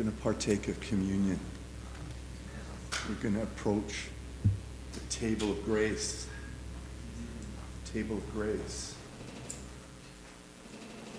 [0.00, 1.38] going to partake of communion.
[3.06, 4.06] We're going to approach
[4.94, 6.26] the table of grace.
[7.84, 8.94] Table of grace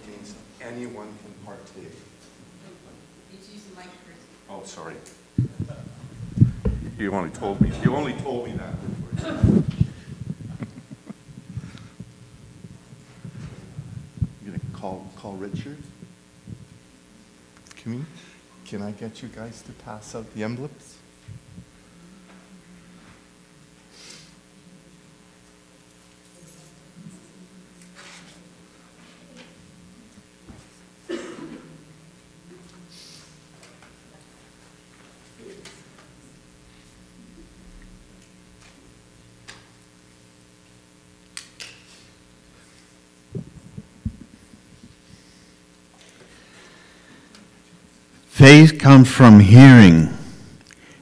[0.07, 1.95] means anyone can partake.
[4.49, 4.95] Oh, sorry.
[6.97, 7.71] You only told me.
[7.83, 8.73] You only told me that.
[14.43, 15.77] You gonna call call Richard?
[17.75, 18.05] Can we?
[18.71, 21.00] Can I get you guys to pass out the emblems?
[48.41, 50.17] Faith comes from hearing,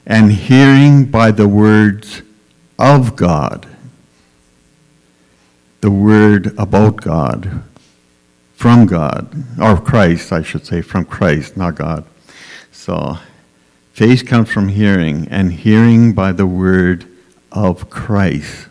[0.04, 2.20] and hearing by the words
[2.78, 3.66] of God.
[5.80, 7.62] The word about God,
[8.52, 12.04] from God, or Christ, I should say, from Christ, not God.
[12.72, 13.16] So,
[13.94, 17.06] faith comes from hearing, and hearing by the word
[17.50, 18.68] of Christ.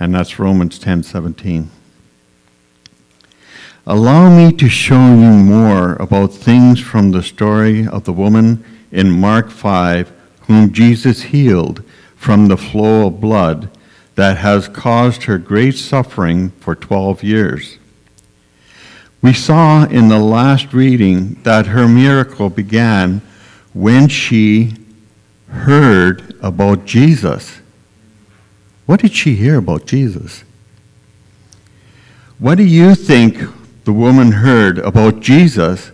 [0.00, 1.70] And that's Romans 10 17.
[3.90, 9.10] Allow me to show you more about things from the story of the woman in
[9.10, 11.82] Mark 5 whom Jesus healed
[12.14, 13.68] from the flow of blood
[14.14, 17.78] that has caused her great suffering for 12 years.
[19.22, 23.22] We saw in the last reading that her miracle began
[23.72, 24.76] when she
[25.48, 27.58] heard about Jesus.
[28.86, 30.44] What did she hear about Jesus?
[32.38, 33.36] What do you think
[33.84, 35.90] the woman heard about Jesus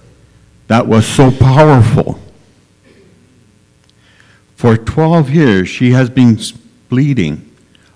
[0.66, 2.20] that was so powerful.
[4.56, 6.38] For 12 years, she has been
[6.88, 7.50] bleeding.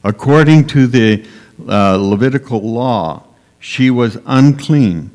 [0.04, 1.26] According to the
[1.68, 3.24] uh, Levitical law,
[3.58, 5.10] she was unclean.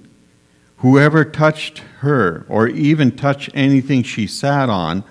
[0.78, 5.04] Whoever touched her or even touched anything she sat on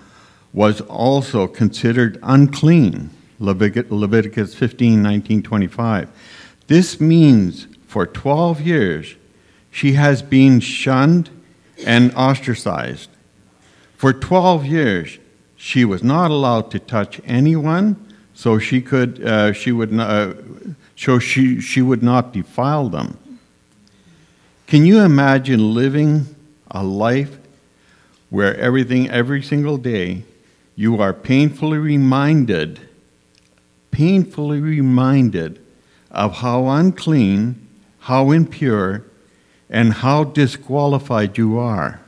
[0.53, 3.09] was also considered unclean.
[3.39, 6.09] Leviticus 15, 19, 25.
[6.67, 9.15] This means for 12 years,
[9.75, 11.29] she has been shunned
[11.85, 13.09] and ostracized.
[13.97, 15.19] For 12 years,
[15.57, 17.97] she was not allowed to touch anyone,
[18.33, 20.33] so she could uh, she would not, uh,
[20.95, 23.17] so she, she would not defile them.
[24.65, 26.33] Can you imagine living
[26.71, 27.37] a life
[28.29, 30.23] where everything every single day
[30.77, 32.79] you are painfully reminded
[33.91, 35.59] painfully reminded
[36.11, 37.67] of how unclean,
[37.99, 39.03] how impure,
[39.69, 41.99] and how disqualified you are.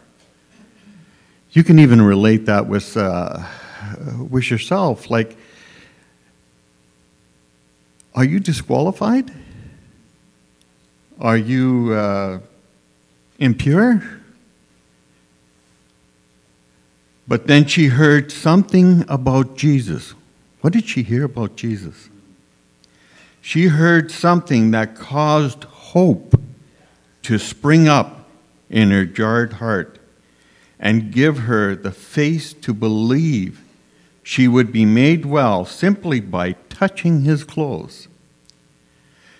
[1.52, 3.44] You can even relate that with, uh,
[4.30, 5.10] with yourself.
[5.10, 5.38] Like,
[8.14, 9.32] are you disqualified?
[11.20, 12.40] Are you uh,
[13.40, 14.04] impure?
[17.28, 20.14] But then she heard something about Jesus.
[20.62, 22.10] What did she hear about Jesus?
[23.42, 26.40] She heard something that caused hope
[27.28, 28.26] to spring up
[28.70, 30.00] in her jarred heart
[30.80, 33.62] and give her the faith to believe
[34.24, 38.08] she would be made well simply by touching his clothes.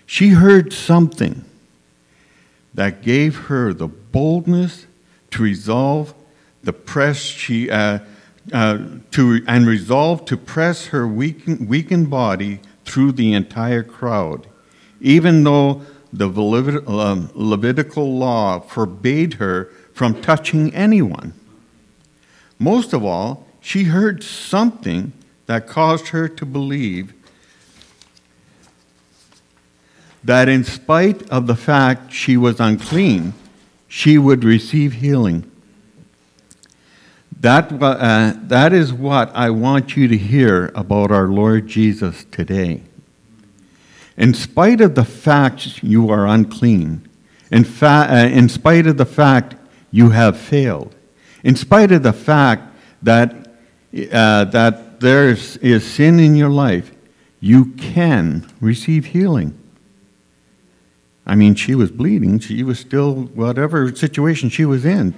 [0.04, 1.46] She heard something
[2.74, 4.86] that gave her the boldness
[5.30, 6.12] to resolve
[6.62, 8.00] the press she uh,
[8.52, 8.78] uh,
[9.12, 14.46] to and resolve to press her weakened, weakened body through the entire crowd,
[15.00, 16.28] even though the
[16.86, 21.34] um, Levitical law forbade her from touching anyone.
[22.58, 25.12] Most of all, she heard something
[25.46, 27.12] that caused her to believe
[30.24, 33.32] that in spite of the fact she was unclean,
[33.86, 35.50] she would receive healing.
[37.40, 42.82] That, uh, that is what I want you to hear about our Lord Jesus today.
[44.18, 47.08] In spite of the fact you are unclean,
[47.52, 49.54] in, fa- uh, in spite of the fact
[49.92, 50.94] you have failed,
[51.44, 52.64] in spite of the fact
[53.00, 53.32] that,
[54.12, 56.90] uh, that there is, is sin in your life,
[57.38, 59.56] you can receive healing.
[61.24, 62.40] I mean, she was bleeding.
[62.40, 65.14] She was still, whatever situation she was in.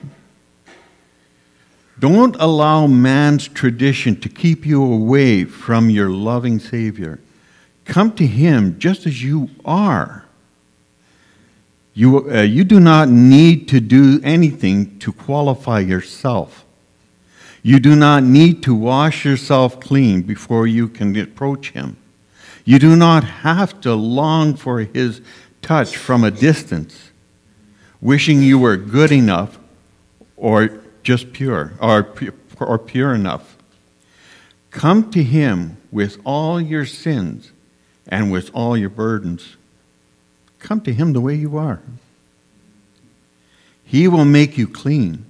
[1.99, 7.19] Don't allow man's tradition to keep you away from your loving Savior.
[7.91, 10.25] Come to Him just as you are.
[11.93, 16.65] You, uh, you do not need to do anything to qualify yourself.
[17.65, 21.97] You do not need to wash yourself clean before you can approach him.
[22.65, 25.21] You do not have to long for his
[25.61, 27.11] touch from a distance,
[28.01, 29.59] wishing you were good enough
[30.37, 32.15] or just pure or,
[32.61, 33.57] or pure enough.
[34.71, 37.51] Come to him with all your sins
[38.11, 39.57] and with all your burdens.
[40.59, 41.81] Come to him the way you are.
[43.85, 45.25] He will make you clean.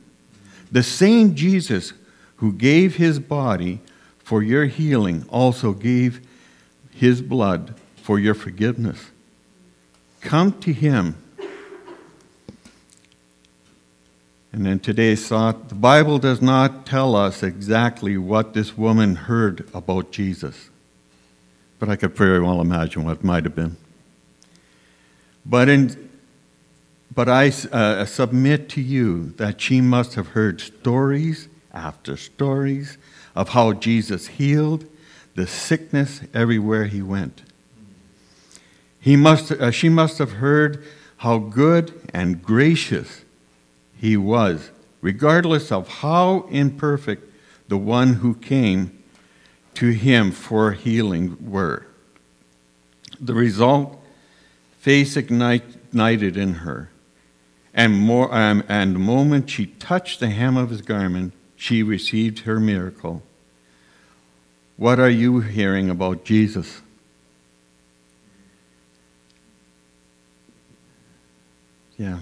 [0.73, 1.93] The same Jesus
[2.37, 3.81] who gave his body
[4.19, 6.21] for your healing also gave
[6.93, 9.11] his blood for your forgiveness.
[10.21, 11.17] Come to him.
[14.53, 19.69] And then today's thought the Bible does not tell us exactly what this woman heard
[19.73, 20.70] about Jesus,
[21.81, 23.77] but I could very well imagine what it might have been.
[25.47, 26.11] But, in,
[27.13, 32.99] but I uh, submit to you that she must have heard stories after stories
[33.35, 34.85] of how Jesus healed
[35.35, 37.43] the sickness everywhere he went.
[39.01, 40.85] He must, uh, she must have heard
[41.19, 43.25] how good and gracious
[43.97, 47.25] he was, regardless of how imperfect
[47.69, 49.00] the one who came
[49.75, 51.87] to him for healing were.
[53.21, 54.03] The result,
[54.79, 56.91] faith ignited in her,
[57.73, 62.41] and, more, um, and the moment she touched the hem of his garment, she received
[62.41, 63.23] her miracle.
[64.77, 66.81] What are you hearing about Jesus?
[71.99, 72.21] Yeah.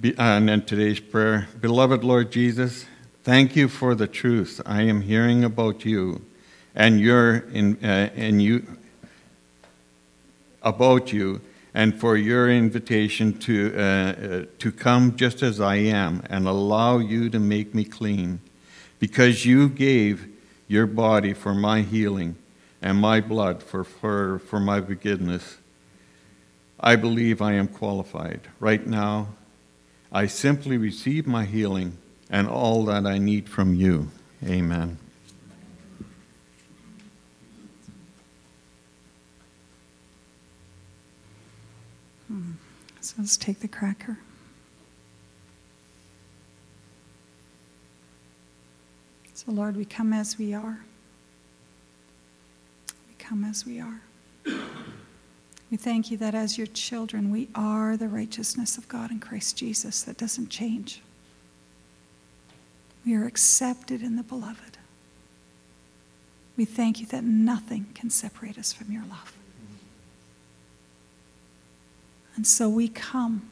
[0.00, 2.86] Be, and then today's prayer Beloved Lord Jesus,
[3.22, 6.22] thank you for the truth I am hearing about you
[6.74, 8.66] and your in, uh, and you
[10.62, 11.40] about you
[11.74, 16.98] and for your invitation to, uh, uh, to come just as I am and allow
[16.98, 18.40] you to make me clean.
[18.98, 20.28] Because you gave
[20.68, 22.36] your body for my healing
[22.80, 25.56] and my blood for, for, for my forgiveness,
[26.78, 28.42] I believe I am qualified.
[28.60, 29.28] Right now,
[30.12, 31.96] I simply receive my healing
[32.32, 34.10] and all that I need from you.
[34.44, 34.96] Amen.
[42.26, 42.52] Hmm.
[43.00, 44.18] So let's take the cracker.
[49.34, 50.80] So, Lord, we come as we are.
[53.08, 54.00] We come as we are.
[55.70, 59.56] We thank you that as your children, we are the righteousness of God in Christ
[59.56, 61.01] Jesus that doesn't change.
[63.04, 64.78] We are accepted in the beloved.
[66.56, 69.36] We thank you that nothing can separate us from your love.
[72.36, 73.48] And so we come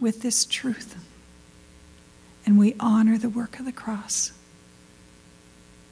[0.00, 0.96] with this truth
[2.46, 4.32] and we honor the work of the cross.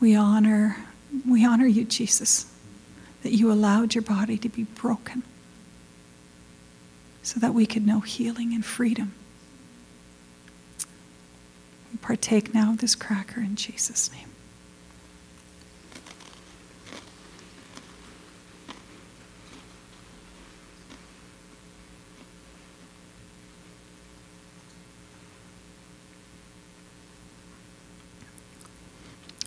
[0.00, 0.76] We honor,
[1.26, 2.52] we honor you, Jesus,
[3.22, 5.22] that you allowed your body to be broken
[7.22, 9.14] so that we could know healing and freedom.
[12.02, 14.28] Partake now of this cracker in Jesus' name.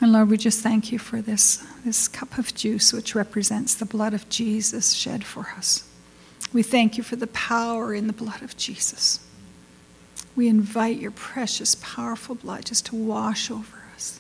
[0.02, 3.86] And Lord, we just thank you for this, this cup of juice, which represents the
[3.86, 5.90] blood of Jesus shed for us.
[6.54, 9.25] We thank you for the power in the blood of Jesus.
[10.36, 14.20] We invite your precious, powerful blood just to wash over us.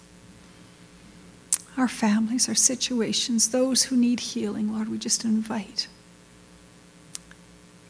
[1.77, 5.88] Our families, our situations, those who need healing, Lord, we just invite.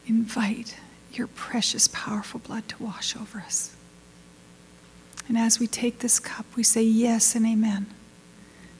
[0.06, 0.76] Invite
[1.12, 3.74] your precious, powerful blood to wash over us.
[5.28, 7.86] And as we take this cup, we say yes and amen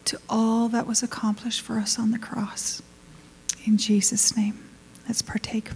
[0.06, 2.80] to all that was accomplished for us on the cross.
[3.64, 4.64] In Jesus' name,
[5.08, 5.70] let's partake.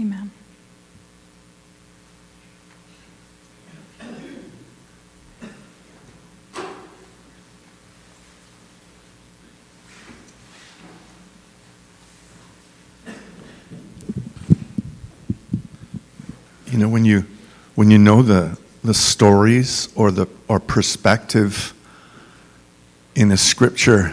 [0.00, 0.30] Amen.
[16.66, 17.24] You know, when you
[17.76, 21.72] when you know the the stories or the or perspective
[23.14, 24.12] in a scripture,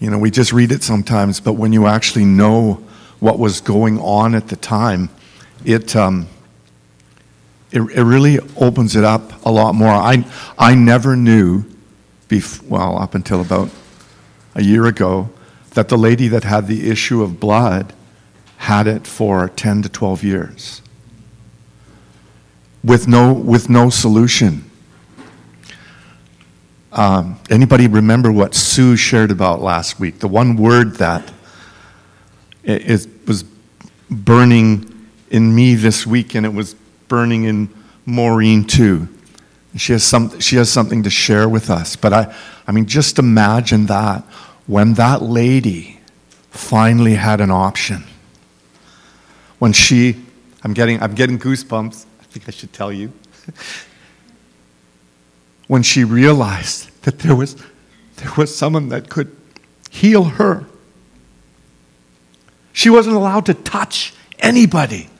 [0.00, 2.82] you know, we just read it sometimes, but when you actually know
[3.20, 5.10] what was going on at the time,
[5.64, 6.28] it um,
[7.70, 9.90] it, it really opens it up a lot more.
[9.92, 10.24] I
[10.58, 11.64] I never knew,
[12.28, 13.70] bef- well, up until about
[14.54, 15.30] a year ago,
[15.74, 17.92] that the lady that had the issue of blood
[18.58, 20.82] had it for ten to twelve years.
[22.84, 24.64] with no, with no solution.
[26.92, 30.20] Um, anybody remember what Sue shared about last week?
[30.20, 31.30] The one word that
[32.68, 33.44] i- is, was
[34.10, 36.74] burning in me this week, and it was
[37.08, 37.68] burning in
[38.06, 39.08] Maureen too.
[39.76, 41.96] She has, some, she has something to share with us.
[41.96, 42.34] But I,
[42.66, 44.22] I mean, just imagine that
[44.66, 46.00] when that lady
[46.50, 48.04] finally had an option.
[49.58, 50.16] When she,
[50.62, 52.06] I'm getting, I'm getting goosebumps.
[52.20, 53.12] I think I should tell you.
[55.68, 57.56] when she realized that there was,
[58.16, 59.34] there was someone that could
[59.90, 60.66] heal her.
[62.78, 65.10] She wasn't allowed to touch anybody.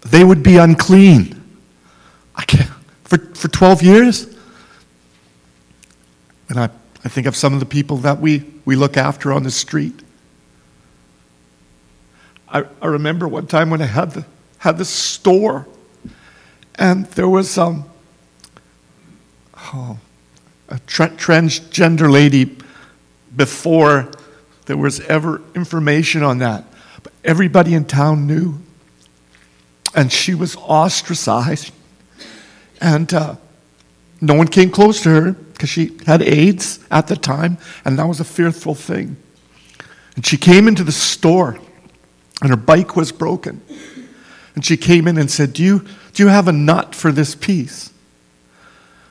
[0.00, 1.40] They would be unclean.
[2.34, 2.68] I can't,
[3.04, 4.36] for, for 12 years.
[6.48, 6.70] And I,
[7.04, 9.94] I think of some of the people that we, we look after on the street.
[12.48, 14.26] I, I remember one time when I had the,
[14.58, 15.68] had the store,
[16.74, 17.84] and there was um,
[19.56, 20.00] oh,
[20.68, 22.56] a tra- transgender lady
[23.36, 24.10] before
[24.66, 26.64] there was ever information on that.
[27.24, 28.58] Everybody in town knew.
[29.94, 31.72] And she was ostracized.
[32.80, 33.36] And uh,
[34.20, 38.06] no one came close to her because she had AIDS at the time, and that
[38.06, 39.16] was a fearful thing.
[40.16, 41.58] And she came into the store,
[42.40, 43.60] and her bike was broken.
[44.54, 47.34] And she came in and said, Do you, do you have a nut for this
[47.34, 47.92] piece?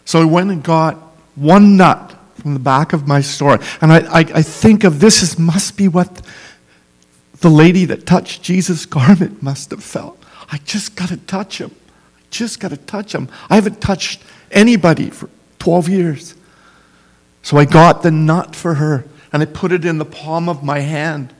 [0.03, 0.95] So I went and got
[1.35, 3.59] one nut from the back of my store.
[3.81, 6.21] And I, I, I think of this as must be what
[7.39, 10.21] the lady that touched Jesus' garment must have felt.
[10.51, 11.71] I just got to touch him.
[12.17, 13.29] I just got to touch him.
[13.49, 15.29] I haven't touched anybody for
[15.59, 16.35] 12 years.
[17.41, 20.63] So I got the nut for her and I put it in the palm of
[20.63, 21.33] my hand.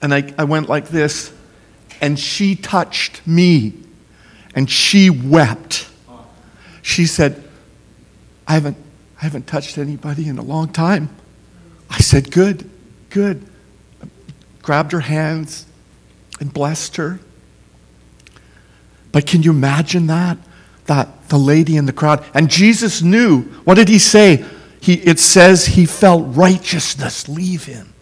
[0.00, 1.32] And I, I went like this.
[2.00, 3.74] And she touched me.
[4.54, 5.88] And she wept.
[6.82, 7.42] She said,
[8.46, 8.76] I haven't,
[9.18, 11.08] I haven't touched anybody in a long time.
[11.90, 12.70] I said, Good,
[13.10, 13.46] good.
[14.64, 15.66] Grabbed her hands
[16.40, 17.20] and blessed her.
[19.12, 20.38] But can you imagine that?
[20.86, 22.24] That the lady in the crowd.
[22.32, 23.42] And Jesus knew.
[23.64, 24.42] What did he say?
[24.80, 27.92] He, it says he felt righteousness leave him.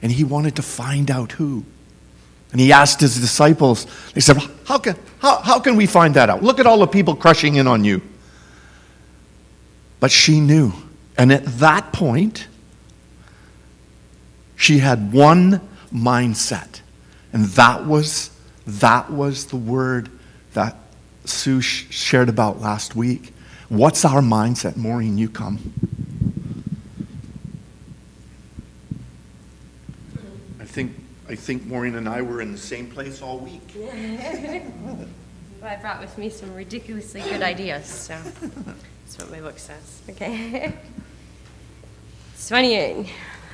[0.00, 1.62] And he wanted to find out who.
[2.52, 6.30] And he asked his disciples, they said, how can, how, how can we find that
[6.30, 6.42] out?
[6.42, 8.00] Look at all the people crushing in on you.
[10.00, 10.72] But she knew.
[11.18, 12.48] And at that point,
[14.56, 16.80] she had one mindset.
[17.32, 18.30] And that was,
[18.66, 20.10] that was the word
[20.54, 20.76] that
[21.24, 23.34] Sue sh- shared about last week.
[23.68, 24.76] What's our mindset?
[24.76, 25.72] Maureen, you come.
[30.60, 30.92] I think,
[31.28, 33.74] I think Maureen and I were in the same place all week.
[35.60, 40.02] Well, I brought with me some ridiculously good ideas, so that's what my book says.
[40.08, 40.72] Okay.
[42.34, 42.78] It's funny.
[42.78, 43.08] I've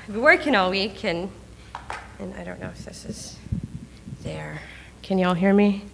[0.07, 1.31] been working all week, and
[2.18, 3.37] and I don't know if this is
[4.23, 4.61] there.
[5.02, 5.85] Can y'all hear me?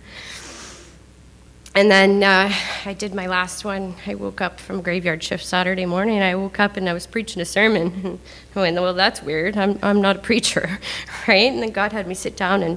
[1.75, 2.53] And then uh,
[2.85, 3.95] I did my last one.
[4.05, 6.21] I woke up from graveyard shift Saturday morning.
[6.21, 7.93] I woke up and I was preaching a sermon.
[8.05, 8.19] And
[8.57, 9.57] I went, well, that's weird.
[9.57, 10.81] I'm, I'm not a preacher,
[11.29, 11.51] right?
[11.51, 12.77] And then God had me sit down and,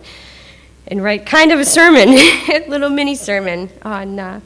[0.87, 4.41] and write kind of a sermon, a little mini sermon on, uh,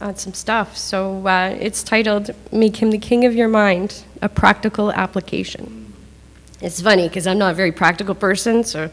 [0.00, 0.76] on some stuff.
[0.76, 5.85] So uh, it's titled Make Him the King of Your Mind, a Practical Application.
[6.60, 8.90] It's funny because I'm not a very practical person, so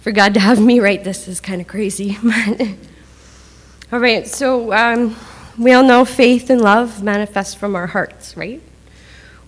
[0.00, 2.18] for God to have me write this is kind of crazy.
[3.92, 5.14] All right, so um,
[5.56, 8.60] we all know faith and love manifest from our hearts, right?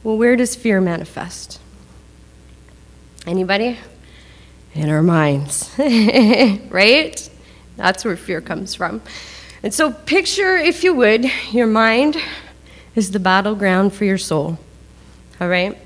[0.02, 1.58] Well, where does fear manifest?
[3.26, 3.78] Anybody?
[4.74, 7.30] In our minds, right?
[7.76, 9.00] That's where fear comes from.
[9.62, 12.16] And so, picture, if you would, your mind
[12.94, 14.58] is the battleground for your soul.
[15.40, 15.76] All right?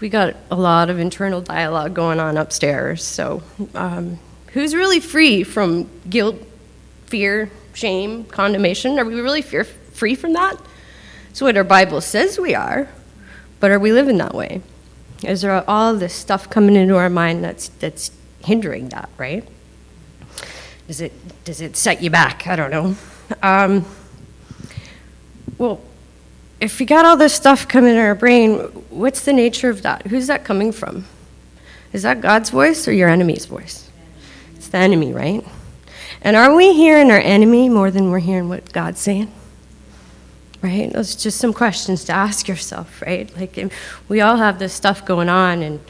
[0.00, 3.02] We got a lot of internal dialogue going on upstairs.
[3.02, 3.42] So,
[3.74, 4.18] um,
[4.52, 6.36] who's really free from guilt,
[7.06, 8.98] fear, shame, condemnation?
[8.98, 10.60] Are we really fear free from that?
[11.28, 12.88] That's what our Bible says we are,
[13.60, 14.60] but are we living that way?
[15.22, 18.10] Is there all this stuff coming into our mind that's that's
[18.44, 19.46] hindering that, right?
[20.86, 21.12] Does it
[21.44, 22.46] does it set you back?
[22.46, 22.96] I don't know.
[23.42, 23.84] Um,
[25.58, 25.80] well,
[26.60, 28.58] if we got all this stuff coming in our brain,
[28.90, 30.06] what's the nature of that?
[30.06, 31.04] Who's that coming from?
[31.92, 33.90] Is that God's voice or your enemy's voice?
[34.54, 35.44] It's the enemy, right?
[36.22, 39.30] And are we hearing our enemy more than we're hearing what God's saying?
[40.62, 40.92] Right?
[40.92, 43.34] Those are just some questions to ask yourself, right?
[43.36, 43.58] Like
[44.08, 45.80] we all have this stuff going on and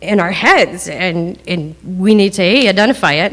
[0.00, 3.32] in our heads, and, and we need to identify it,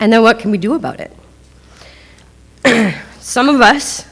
[0.00, 1.12] and then what can we do about it?
[3.20, 4.06] some of us,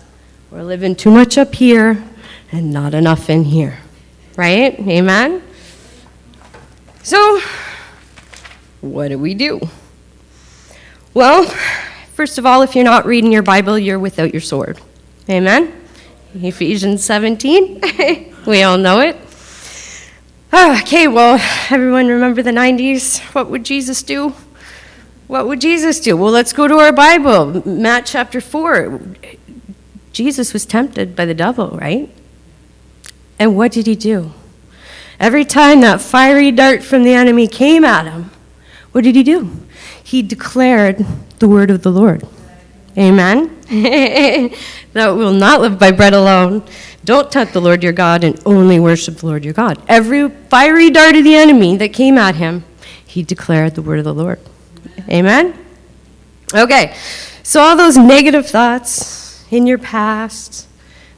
[0.54, 2.04] we're living too much up here
[2.52, 3.80] and not enough in here.
[4.36, 4.78] Right?
[4.78, 5.42] Amen?
[7.02, 7.40] So,
[8.80, 9.60] what do we do?
[11.12, 11.44] Well,
[12.12, 14.80] first of all, if you're not reading your Bible, you're without your sword.
[15.28, 15.72] Amen?
[16.36, 17.80] Ephesians 17.
[18.46, 19.16] we all know it.
[20.52, 23.18] Ah, Okay, well, everyone remember the 90s?
[23.34, 24.34] What would Jesus do?
[25.26, 26.16] What would Jesus do?
[26.16, 29.00] Well, let's go to our Bible, Matt chapter 4.
[30.14, 32.08] Jesus was tempted by the devil, right?
[33.36, 34.32] And what did he do?
[35.18, 38.30] Every time that fiery dart from the enemy came at him,
[38.92, 39.50] what did he do?
[40.02, 41.04] He declared
[41.40, 42.26] the word of the Lord.
[42.96, 43.58] Amen?
[44.92, 46.62] that will not live by bread alone.
[47.04, 49.82] Don't tempt the Lord your God and only worship the Lord your God.
[49.88, 52.64] Every fiery dart of the enemy that came at him,
[53.04, 54.38] he declared the word of the Lord.
[55.08, 55.58] Amen?
[56.54, 56.96] Okay,
[57.42, 59.23] so all those negative thoughts
[59.54, 60.66] in your past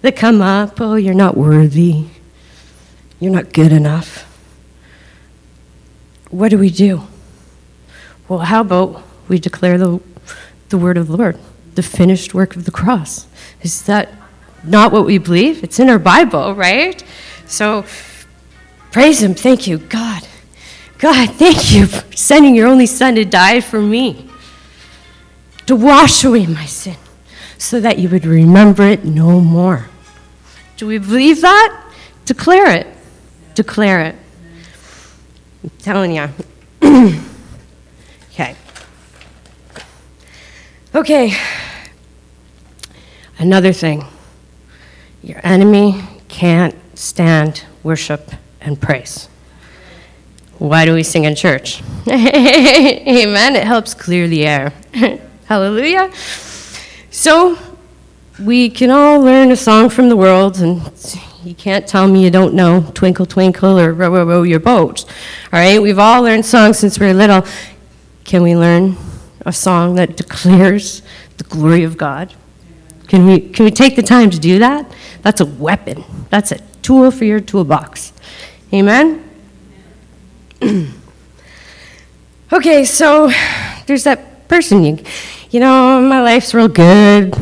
[0.02, 2.06] that come up oh, you're not worthy,
[3.18, 4.24] you're not good enough.
[6.30, 7.02] What do we do?
[8.28, 10.00] Well, how about we declare the,
[10.68, 11.38] the word of the Lord,
[11.74, 13.26] the finished work of the cross?
[13.62, 14.12] Is that
[14.64, 15.62] not what we believe?
[15.64, 17.02] It's in our Bible, right?
[17.46, 17.84] So
[18.90, 19.34] praise Him.
[19.34, 20.26] Thank you, God.
[20.98, 24.28] God, thank you for sending your only Son to die for me,
[25.66, 26.96] to wash away my sin,
[27.58, 29.86] so that you would remember it no more.
[30.76, 31.82] Do we believe that?
[32.24, 32.86] Declare it.
[33.54, 34.14] Declare it.
[35.64, 36.28] I'm telling you.
[38.30, 38.54] okay.
[40.94, 41.34] Okay.
[43.38, 44.04] Another thing
[45.22, 49.28] your enemy can't stand worship and praise.
[50.58, 51.82] Why do we sing in church?
[52.08, 53.56] Amen.
[53.56, 54.72] It helps clear the air.
[55.46, 56.10] Hallelujah.
[57.18, 57.56] So,
[58.38, 60.82] we can all learn a song from the world, and
[61.42, 65.06] you can't tell me you don't know Twinkle Twinkle or Row Row Row Your Boat.
[65.50, 65.80] All right?
[65.80, 67.42] We've all learned songs since we were little.
[68.24, 68.98] Can we learn
[69.46, 71.00] a song that declares
[71.38, 72.34] the glory of God?
[73.08, 74.94] Can we, can we take the time to do that?
[75.22, 76.04] That's a weapon.
[76.28, 78.12] That's a tool for your toolbox.
[78.74, 79.24] Amen?
[82.52, 83.32] okay, so
[83.86, 84.84] there's that person.
[84.84, 84.98] You,
[85.50, 87.34] you know, my life's real good,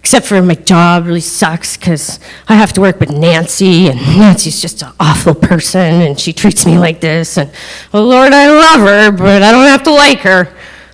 [0.00, 4.60] except for my job really sucks because I have to work with Nancy, and Nancy's
[4.60, 7.36] just an awful person, and she treats me like this.
[7.38, 7.50] And,
[7.94, 10.52] oh Lord, I love her, but I don't have to like her.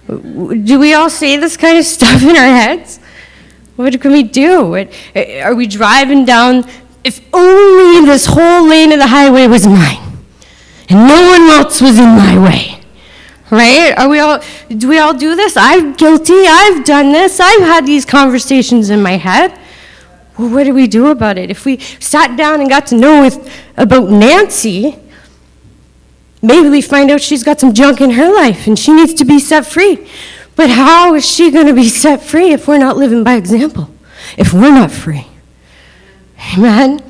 [0.08, 2.98] Do we all say this kind of stuff in our heads?
[3.76, 4.64] What can we do?
[4.70, 6.64] What- eh, Are we driving down?
[7.04, 10.02] If only this whole lane of the highway was mine,
[10.88, 12.80] and no one else was in my way,
[13.50, 13.94] right?
[13.96, 14.40] Are we all?
[14.68, 15.56] Do we all do this?
[15.56, 16.46] I'm guilty.
[16.46, 17.40] I've done this.
[17.40, 19.58] I've had these conversations in my head.
[20.38, 21.50] Well, what do we do about it?
[21.50, 24.98] If we sat down and got to know with, about Nancy,
[26.42, 29.24] maybe we find out she's got some junk in her life and she needs to
[29.24, 30.06] be set free.
[30.54, 33.90] But how is she going to be set free if we're not living by example?
[34.36, 35.26] If we're not free?
[36.54, 37.00] Amen?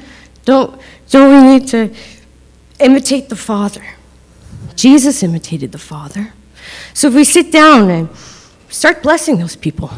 [0.45, 1.95] Don't, don't we need to
[2.79, 3.85] imitate the Father?
[4.77, 6.33] Jesus imitated the Father.
[6.95, 8.09] So if we sit down and
[8.69, 9.91] start blessing those people,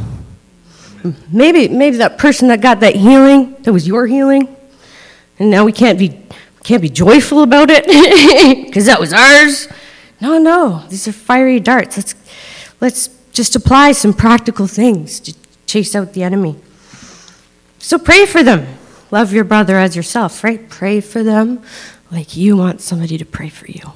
[1.31, 4.57] maybe, maybe that person that got that healing, that was your healing,
[5.39, 6.21] and now we can't be,
[6.63, 7.87] can't be joyful about it
[8.67, 9.69] because that was ours.
[10.21, 11.97] No, no, these are fiery darts.
[11.97, 12.15] Let's,
[12.81, 15.35] let's just apply some practical things to
[15.67, 16.57] chase out the enemy.
[17.79, 18.67] So pray for them.
[19.11, 20.69] Love your brother as yourself, right?
[20.69, 21.63] Pray for them
[22.11, 23.93] like you want somebody to pray for you.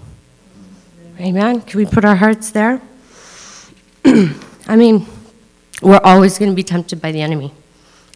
[1.22, 1.60] Amen?
[1.60, 2.82] Can we put our hearts there?
[4.04, 5.06] I mean,
[5.80, 7.52] we're always going to be tempted by the enemy.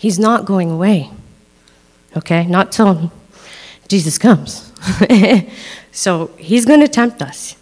[0.01, 1.11] He's not going away.
[2.17, 2.47] Okay?
[2.47, 3.13] Not till
[3.87, 4.73] Jesus comes.
[5.93, 7.55] so he's going to tempt us.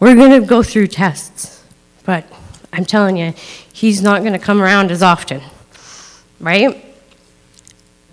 [0.00, 1.62] We're going to go through tests.
[2.04, 2.24] But
[2.72, 3.34] I'm telling you,
[3.70, 5.42] he's not going to come around as often.
[6.40, 6.82] Right?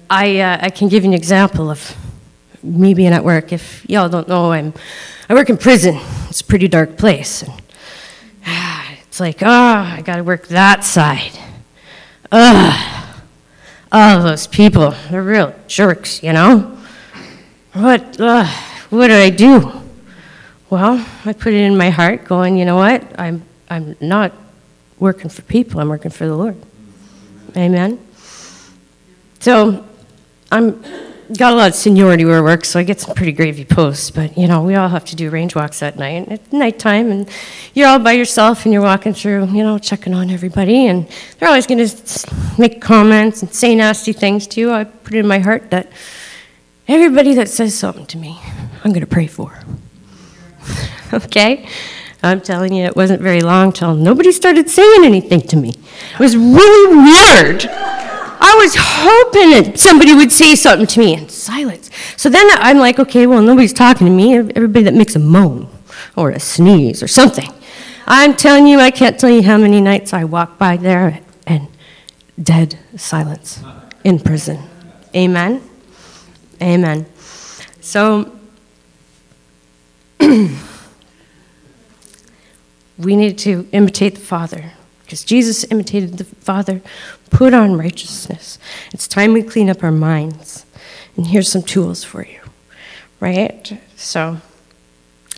[0.10, 1.96] I, uh, I can give you an example of
[2.62, 3.54] me being at work.
[3.54, 4.74] If y'all don't know, I'm,
[5.28, 6.00] I work in prison.
[6.30, 7.42] It's a pretty dark place.
[7.42, 7.54] And,
[8.46, 11.32] ah, it's like, oh, I got to work that side.
[12.32, 13.12] Ugh.
[13.92, 16.78] Oh, those people, they're real jerks, you know?
[17.74, 18.46] What, uh,
[18.90, 19.72] what did I do?
[20.70, 23.20] Well, I put it in my heart, going, you know what?
[23.20, 24.32] I'm, I'm not
[25.00, 26.62] working for people, I'm working for the Lord.
[27.56, 28.00] Amen?
[29.40, 29.86] So
[30.52, 30.84] I'm
[31.38, 34.12] got a lot of seniority where I work, so I get some pretty gravy posts.
[34.12, 37.30] But you know, we all have to do range walks at night, at nighttime, and
[37.74, 41.08] you're all by yourself and you're walking through, you know, checking on everybody, and
[41.40, 44.72] they're always going to make comments and say nasty things to you.
[44.72, 45.92] I put it in my heart that
[46.88, 48.40] everybody that says something to me,
[48.84, 49.60] I'm going to pray for.
[51.14, 51.68] okay.
[52.24, 55.70] I'm telling you, it wasn't very long till nobody started saying anything to me.
[55.70, 57.70] It was really weird.
[58.56, 61.90] I was hoping that somebody would say something to me in silence.
[62.16, 64.38] So then I'm like, okay, well, nobody's talking to me.
[64.38, 65.68] Everybody that makes a moan
[66.16, 67.50] or a sneeze or something.
[68.08, 71.68] I'm telling you, I can't tell you how many nights I walk by there and
[72.42, 73.62] dead silence
[74.06, 74.60] in prison.
[75.14, 75.62] Amen.
[76.62, 77.06] Amen.
[77.82, 78.38] So,
[80.20, 80.56] we
[82.98, 84.72] need to imitate the Father
[85.06, 86.82] because Jesus imitated the Father,
[87.36, 88.58] put on righteousness.
[88.94, 90.66] It's time we clean up our minds.
[91.18, 92.40] And here's some tools for you,
[93.20, 93.78] right?
[93.98, 94.38] So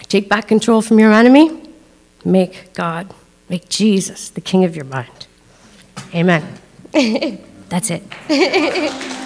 [0.03, 1.69] take back control from your enemy,
[2.23, 3.13] make God,
[3.49, 5.27] make Jesus the king of your mind.
[6.13, 6.59] Amen.
[7.69, 8.03] That's it.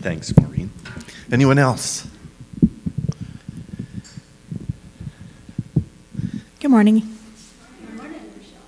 [0.00, 0.70] Thanks, Maureen.
[1.30, 2.08] Anyone else?
[6.58, 7.00] Good morning.
[7.00, 8.60] Good morning, Michelle.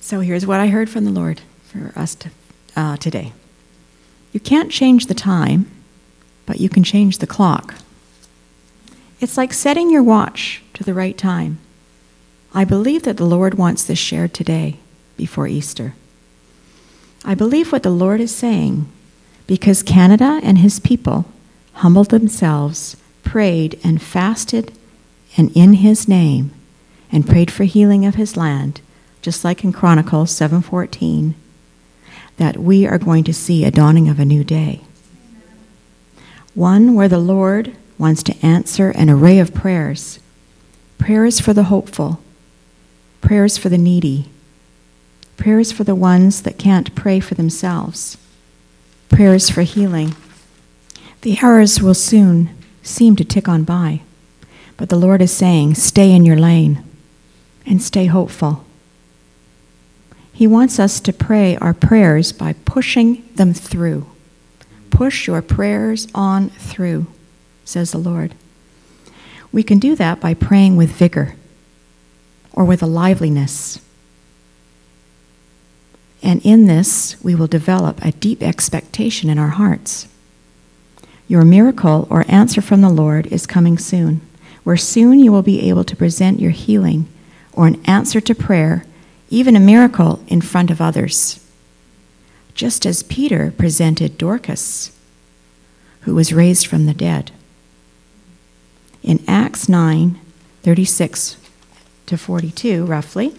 [0.00, 2.30] So here's what I heard from the Lord for us to,
[2.76, 3.34] uh, today.
[4.32, 5.70] You can't change the time,
[6.46, 7.74] but you can change the clock.
[9.20, 11.58] It's like setting your watch to the right time.
[12.54, 14.78] I believe that the Lord wants this shared today
[15.18, 15.92] before Easter.
[17.22, 18.90] I believe what the Lord is saying
[19.50, 21.24] because Canada and his people
[21.72, 24.72] humbled themselves, prayed, and fasted,
[25.36, 26.52] and in his name,
[27.10, 28.80] and prayed for healing of his land,
[29.22, 31.34] just like in Chronicles 7:14,
[32.36, 34.82] that we are going to see a dawning of a new day.
[36.54, 40.20] One where the Lord wants to answer an array of prayers.
[40.96, 42.20] Prayers for the hopeful,
[43.20, 44.30] prayers for the needy,
[45.36, 48.16] prayers for the ones that can't pray for themselves
[49.10, 50.14] prayers for healing.
[51.20, 52.48] The hours will soon
[52.82, 54.00] seem to tick on by,
[54.78, 56.82] but the Lord is saying, stay in your lane
[57.66, 58.64] and stay hopeful.
[60.32, 64.06] He wants us to pray our prayers by pushing them through.
[64.88, 67.06] Push your prayers on through,
[67.64, 68.34] says the Lord.
[69.52, 71.34] We can do that by praying with vigor
[72.52, 73.80] or with a liveliness
[76.22, 80.06] and in this, we will develop a deep expectation in our hearts.
[81.28, 84.20] Your miracle or answer from the Lord is coming soon,
[84.64, 87.08] where soon you will be able to present your healing
[87.52, 88.84] or an answer to prayer,
[89.30, 91.44] even a miracle, in front of others.
[92.54, 94.92] Just as Peter presented Dorcas,
[96.02, 97.30] who was raised from the dead.
[99.02, 100.20] In Acts 9
[100.62, 101.38] 36
[102.04, 103.34] to 42, roughly,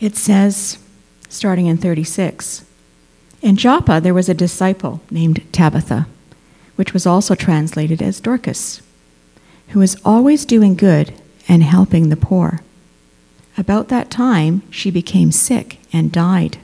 [0.00, 0.78] it says,
[1.28, 2.64] starting in 36,
[3.42, 6.06] in Joppa there was a disciple named Tabitha,
[6.76, 8.82] which was also translated as Dorcas,
[9.68, 11.14] who was always doing good
[11.48, 12.60] and helping the poor.
[13.58, 16.58] About that time, she became sick and died.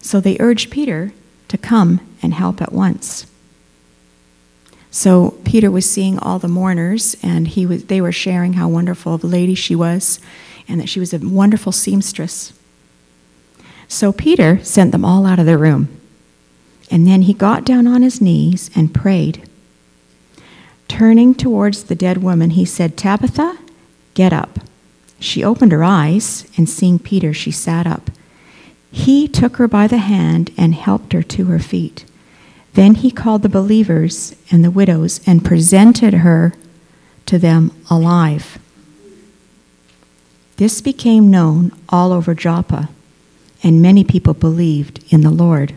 [0.00, 1.12] So they urged Peter
[1.48, 3.26] to come and help at once.
[4.90, 9.14] So Peter was seeing all the mourners, and he was, they were sharing how wonderful
[9.14, 10.20] of a lady she was
[10.68, 12.52] and that she was a wonderful seamstress.
[13.88, 15.88] So Peter sent them all out of the room.
[16.90, 19.48] And then he got down on his knees and prayed.
[20.88, 23.58] Turning towards the dead woman, he said, Tabitha,
[24.14, 24.60] get up.
[25.18, 28.10] She opened her eyes, and seeing Peter, she sat up.
[28.92, 32.04] He took her by the hand and helped her to her feet.
[32.74, 36.52] Then he called the believers and the widows and presented her
[37.26, 38.58] to them alive.
[40.56, 42.88] This became known all over Joppa,
[43.62, 45.74] and many people believed in the Lord.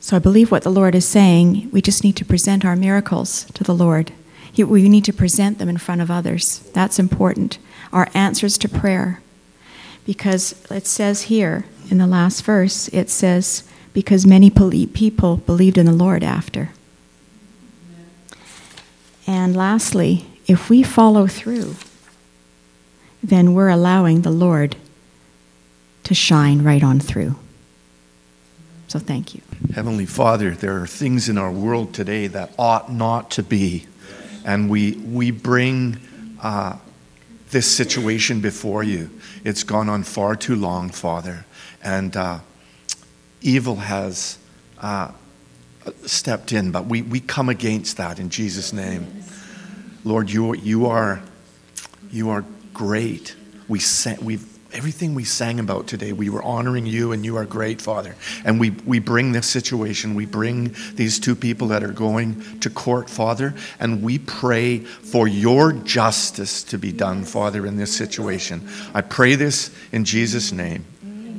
[0.00, 3.44] So I believe what the Lord is saying, we just need to present our miracles
[3.52, 4.10] to the Lord.
[4.56, 6.60] We need to present them in front of others.
[6.72, 7.58] That's important.
[7.92, 9.20] Our answers to prayer.
[10.06, 15.84] Because it says here in the last verse, it says, because many people believed in
[15.84, 16.70] the Lord after.
[19.28, 21.74] And lastly, if we follow through,
[23.22, 24.74] then we're allowing the Lord
[26.04, 27.36] to shine right on through.
[28.86, 29.42] So thank you.
[29.74, 33.86] Heavenly Father, there are things in our world today that ought not to be.
[34.46, 35.98] And we, we bring
[36.40, 36.78] uh,
[37.50, 39.10] this situation before you.
[39.44, 41.44] It's gone on far too long, Father.
[41.84, 42.38] And uh,
[43.42, 44.38] evil has
[44.78, 45.12] uh,
[46.06, 49.17] stepped in, but we, we come against that in Jesus' name.
[50.04, 51.20] Lord, you, you, are,
[52.10, 53.34] you are great.
[53.68, 57.44] We sang, we've, everything we sang about today, we were honoring you, and you are
[57.44, 58.14] great, Father.
[58.44, 62.70] And we, we bring this situation, we bring these two people that are going to
[62.70, 68.68] court, Father, and we pray for your justice to be done, Father, in this situation.
[68.94, 70.84] I pray this in Jesus' name.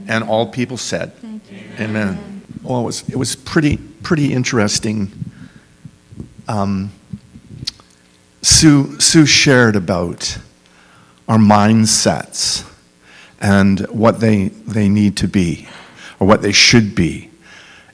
[0.07, 1.11] And all people said,
[1.79, 2.41] Amen.
[2.63, 5.11] Well, it was, it was pretty, pretty interesting.
[6.47, 6.91] Um,
[8.41, 10.37] Sue, Sue shared about
[11.27, 12.69] our mindsets
[13.39, 15.67] and what they, they need to be
[16.19, 17.29] or what they should be.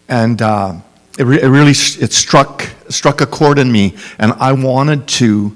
[0.08, 0.75] And uh,
[1.17, 5.55] it, re- it really it struck, struck a chord in me, and I wanted to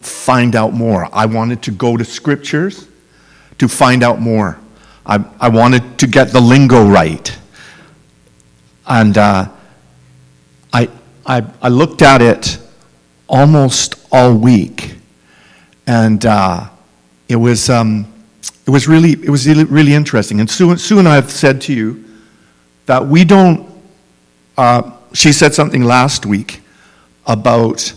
[0.00, 1.08] find out more.
[1.12, 2.86] I wanted to go to scriptures
[3.58, 4.58] to find out more.
[5.04, 7.36] I, I wanted to get the lingo right.
[8.86, 9.48] And uh,
[10.72, 10.88] I,
[11.26, 12.58] I, I looked at it
[13.32, 14.94] almost all week.
[15.86, 16.68] And uh,
[17.28, 18.06] it, was, um,
[18.66, 20.38] it, was really, it was really, interesting.
[20.38, 22.04] And Sue, Sue and I have said to you
[22.86, 23.68] that we don't,
[24.56, 26.60] uh, she said something last week
[27.26, 27.92] about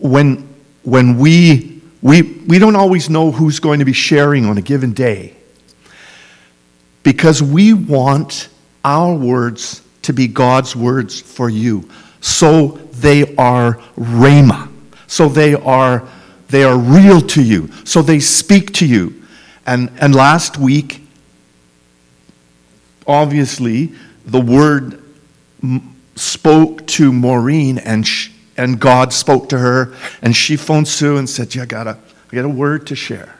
[0.00, 0.46] when,
[0.82, 4.92] when we, we, we don't always know who's going to be sharing on a given
[4.92, 5.34] day
[7.02, 8.48] because we want
[8.84, 11.88] our words to be God's words for you.
[12.20, 14.68] So they are rhema.
[15.06, 16.06] So they are
[16.48, 17.70] they are real to you.
[17.84, 19.22] So they speak to you.
[19.66, 21.02] And and last week
[23.06, 23.92] obviously
[24.24, 25.02] the word
[25.62, 31.16] m- spoke to Maureen and sh- and God spoke to her and she phoned Sue
[31.16, 31.98] and said, "Yeah, I got a
[32.32, 33.36] I got a word to share."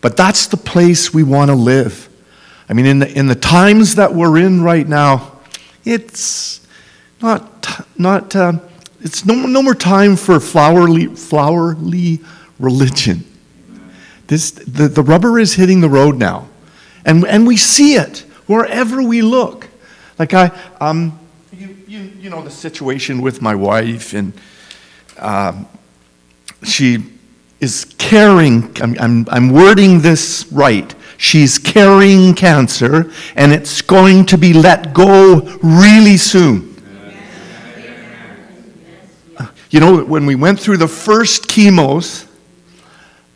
[0.00, 2.08] But that's the place we want to live.
[2.68, 5.40] I mean, in the, in the times that we're in right now,
[5.84, 6.66] it's
[7.20, 7.59] not,
[7.96, 8.52] not uh,
[9.02, 12.20] it's no, no more time for flowery, flowery
[12.58, 13.24] religion.
[14.26, 16.48] This, the, the rubber is hitting the road now.
[17.04, 19.68] And, and we see it wherever we look.
[20.18, 21.18] Like I, um,
[21.52, 24.34] you, you, you know the situation with my wife, and
[25.18, 25.66] um,
[26.62, 26.98] she
[27.58, 30.94] is carrying, I'm, I'm, I'm wording this right.
[31.16, 36.69] She's carrying cancer, and it's going to be let go really soon.
[39.70, 42.26] You know, when we went through the first chemos,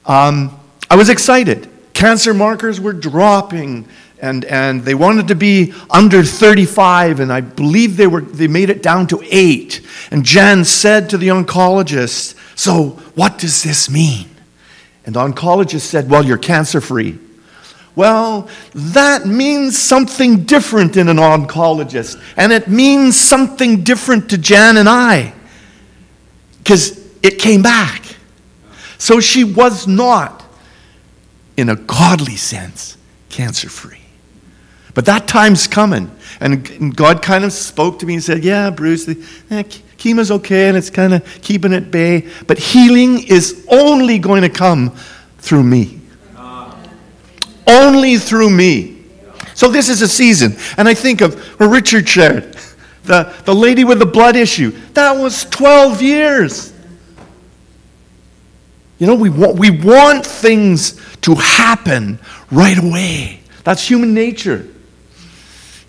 [0.05, 0.59] um,
[0.91, 1.71] I was excited.
[1.93, 3.87] Cancer markers were dropping,
[4.21, 8.69] and, and they wanted to be under 35, and I believe they, were, they made
[8.69, 9.81] it down to eight.
[10.11, 14.27] And Jan said to the oncologist, So, what does this mean?
[15.07, 17.17] And the oncologist said, Well, you're cancer free.
[17.95, 24.79] Well, that means something different in an oncologist, and it means something different to Jan
[24.79, 25.34] and I
[26.65, 28.03] because it came back.
[28.99, 30.43] So she was not,
[31.57, 32.97] in a godly sense,
[33.29, 34.01] cancer free.
[34.95, 36.11] But that time's coming.
[36.41, 39.63] And God kind of spoke to me and said, Yeah, Bruce, the, eh,
[39.99, 42.29] chemo's okay and it's kind of keeping it bay.
[42.47, 44.97] But healing is only going to come
[45.39, 46.01] through me.
[47.67, 49.05] Only through me.
[49.55, 50.57] So this is a season.
[50.77, 52.57] And I think of where Richard shared
[53.05, 54.71] the, the lady with the blood issue.
[54.95, 56.73] That was 12 years.
[58.99, 62.19] You know, we want, we want things to happen
[62.51, 63.41] right away.
[63.65, 64.69] That's human nature.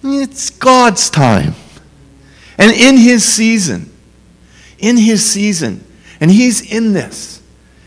[0.04, 1.56] It's God's time.
[2.58, 3.92] And in His season,
[4.78, 5.84] in His season,
[6.20, 7.42] and He's in this.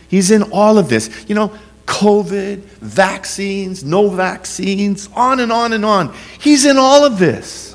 [0.09, 1.27] He's in all of this.
[1.29, 1.53] You know,
[1.87, 6.15] COVID, vaccines, no vaccines, on and on and on.
[6.39, 7.68] He's in all of this.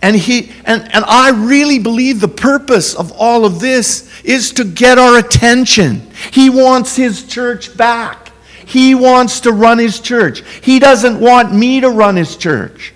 [0.00, 4.64] And, he, and, and I really believe the purpose of all of this is to
[4.64, 6.08] get our attention.
[6.32, 8.30] He wants his church back.
[8.64, 10.42] He wants to run his church.
[10.62, 12.92] He doesn't want me to run his church.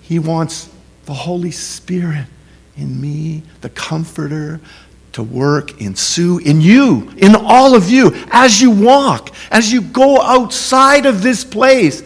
[0.00, 0.70] He wants
[1.04, 2.26] the Holy Spirit
[2.76, 4.60] in me, the Comforter,
[5.12, 9.82] to work in Sue, in you, in all of you, as you walk, as you
[9.82, 12.02] go outside of this place,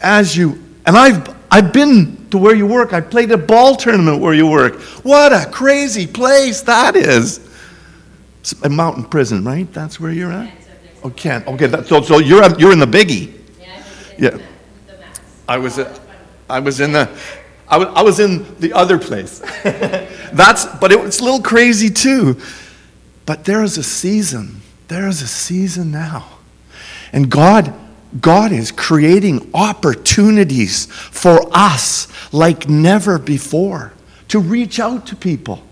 [0.00, 2.92] as you, and I've, I've been to where you work.
[2.92, 4.80] I played a ball tournament where you work.
[5.02, 7.40] What a crazy place that is.
[8.40, 9.70] It's a mountain prison, right?
[9.72, 10.52] That's where you're at?
[11.02, 11.46] Oh, Kent.
[11.46, 13.32] Okay, that, so, so you're, you're in the biggie.
[14.18, 14.38] Yeah.
[15.48, 15.78] I was
[16.48, 17.08] I was in the,
[17.68, 19.40] I was, I was in the other place.
[19.62, 22.40] That's, but it was a little crazy too.
[23.26, 24.60] But there is a season.
[24.88, 26.28] There is a season now.
[27.12, 27.74] And God,
[28.20, 33.92] God is creating opportunities for us like never before
[34.28, 35.62] to reach out to people,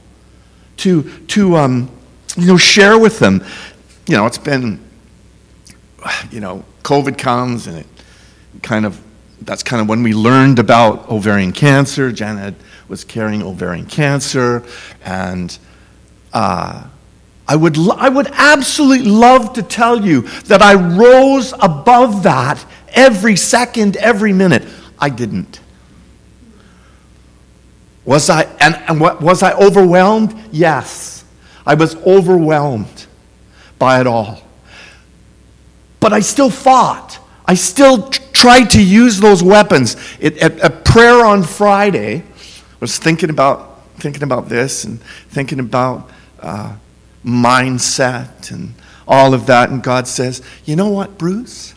[0.79, 1.91] to, to um,
[2.37, 3.45] you know, share with them.
[4.07, 4.81] You know, it's been,
[6.31, 7.87] you know, COVID comes and it
[8.63, 9.01] kind of,
[9.43, 12.13] that's kind of when we learned about ovarian cancer.
[12.13, 12.55] Janet
[12.89, 14.63] was carrying ovarian cancer.
[15.05, 15.57] And
[16.33, 16.85] uh,
[17.47, 22.65] I, would, lo- I would absolutely love to tell you that I rose above that
[22.89, 24.67] every second, every minute.
[24.99, 25.61] I didn't.
[28.05, 30.35] Was I, and, and what, was I overwhelmed?
[30.53, 31.25] Yes.
[31.67, 33.07] I was overwhelmed
[33.79, 34.43] by it all.
[36.01, 37.19] But I still fought.
[37.47, 39.97] I still tr- tried to use those weapons.
[40.21, 45.61] It, at, at prayer on Friday, I was thinking about, thinking about this and thinking
[45.61, 46.77] about uh,
[47.25, 48.75] mindset and
[49.07, 49.71] all of that.
[49.71, 51.75] And God says, You know what, Bruce?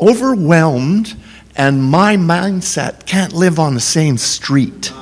[0.00, 1.16] Overwhelmed
[1.56, 4.92] and my mindset can't live on the same street.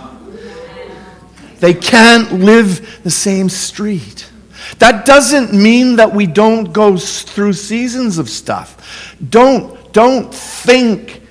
[1.60, 4.28] They can't live the same street.
[4.78, 9.16] That doesn't mean that we don't go through seasons of stuff.
[9.30, 11.22] Don't, don't think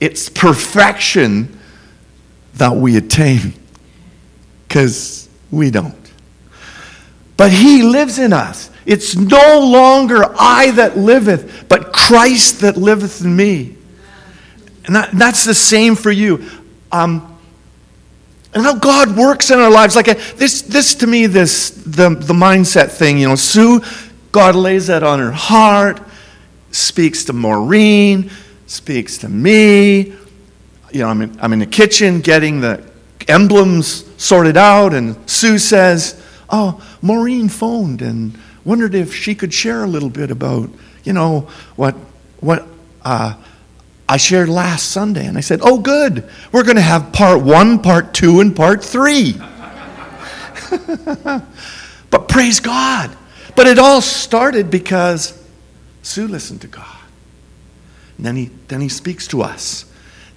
[0.00, 1.58] it's perfection
[2.54, 3.54] that we attain,
[4.68, 6.01] because we don't.
[7.36, 8.70] But He lives in us.
[8.84, 13.76] It's no longer I that liveth, but Christ that liveth in me.
[14.84, 16.44] And that, that's the same for you.
[16.90, 17.28] Um,
[18.54, 19.96] and how God works in our lives.
[19.96, 23.18] Like a, this, this to me, this the the mindset thing.
[23.18, 23.82] You know, Sue,
[24.30, 26.02] God lays that on her heart,
[26.70, 28.30] speaks to Maureen,
[28.66, 30.14] speaks to me.
[30.92, 32.86] You know, I'm in, I'm in the kitchen getting the
[33.26, 39.84] emblems sorted out, and Sue says, "Oh, Maureen phoned and wondered if she could share
[39.84, 40.70] a little bit about,
[41.04, 41.94] you know, what
[42.40, 42.66] what."
[43.04, 43.34] Uh,
[44.08, 46.28] I shared last Sunday, and I said, Oh, good.
[46.52, 49.32] We're going to have part one, part two, and part three.
[52.10, 53.16] but praise God.
[53.56, 55.42] But it all started because
[56.02, 56.86] Sue listened to God.
[58.18, 59.86] And then he, then he speaks to us.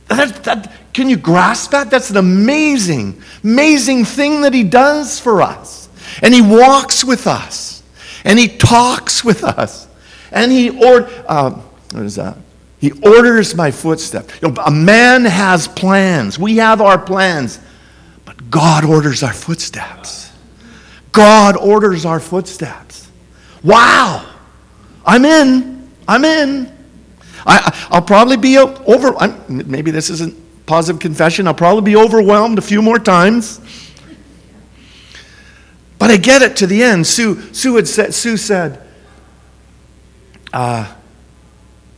[0.08, 1.90] That, that, can you grasp that?
[1.90, 5.85] That's an amazing, amazing thing that he does for us.
[6.22, 7.84] And he walks with us.
[8.24, 9.88] And he talks with us.
[10.32, 11.52] And he, or, uh,
[11.92, 12.38] what is that?
[12.80, 14.34] He orders my footsteps.
[14.42, 16.38] You know, a man has plans.
[16.38, 17.60] We have our plans.
[18.26, 20.32] But God orders our footsteps.
[21.12, 23.10] God orders our footsteps.
[23.64, 24.30] Wow.
[25.06, 25.90] I'm in.
[26.08, 26.72] I'm in.
[27.46, 29.16] I, I'll probably be over.
[29.18, 31.48] I'm, maybe this isn't positive confession.
[31.48, 33.62] I'll probably be overwhelmed a few more times.
[35.98, 37.08] But I get it to the end.
[37.08, 38.86] Sue, Sue, had said, Sue said,
[40.54, 40.94] uh,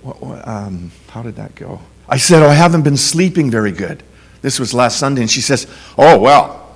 [0.01, 1.79] what, what, um, how did that go?
[2.09, 4.03] I said, Oh, I haven't been sleeping very good.
[4.41, 5.21] This was last Sunday.
[5.21, 6.75] And she says, Oh, well,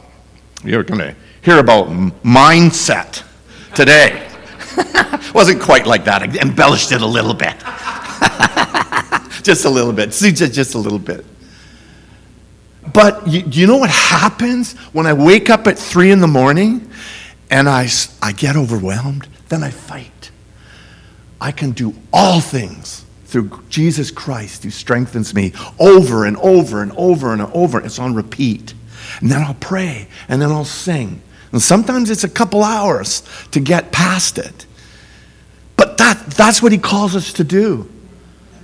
[0.63, 3.23] you're going to hear about m- mindset
[3.73, 4.27] today.
[5.33, 6.21] Wasn't quite like that.
[6.21, 7.57] I embellished it a little bit.
[9.43, 10.13] just a little bit.
[10.13, 11.25] Sue, just, just a little bit.
[12.93, 16.90] But you, you know what happens when I wake up at three in the morning
[17.51, 17.87] and I,
[18.21, 19.27] I get overwhelmed?
[19.49, 20.31] Then I fight.
[21.39, 26.91] I can do all things through Jesus Christ who strengthens me over and over and
[26.93, 27.81] over and over.
[27.81, 28.73] It's on repeat.
[29.19, 31.21] And then I'll pray and then I'll sing.
[31.51, 34.65] And sometimes it's a couple hours to get past it.
[35.75, 37.89] But that, that's what he calls us to do.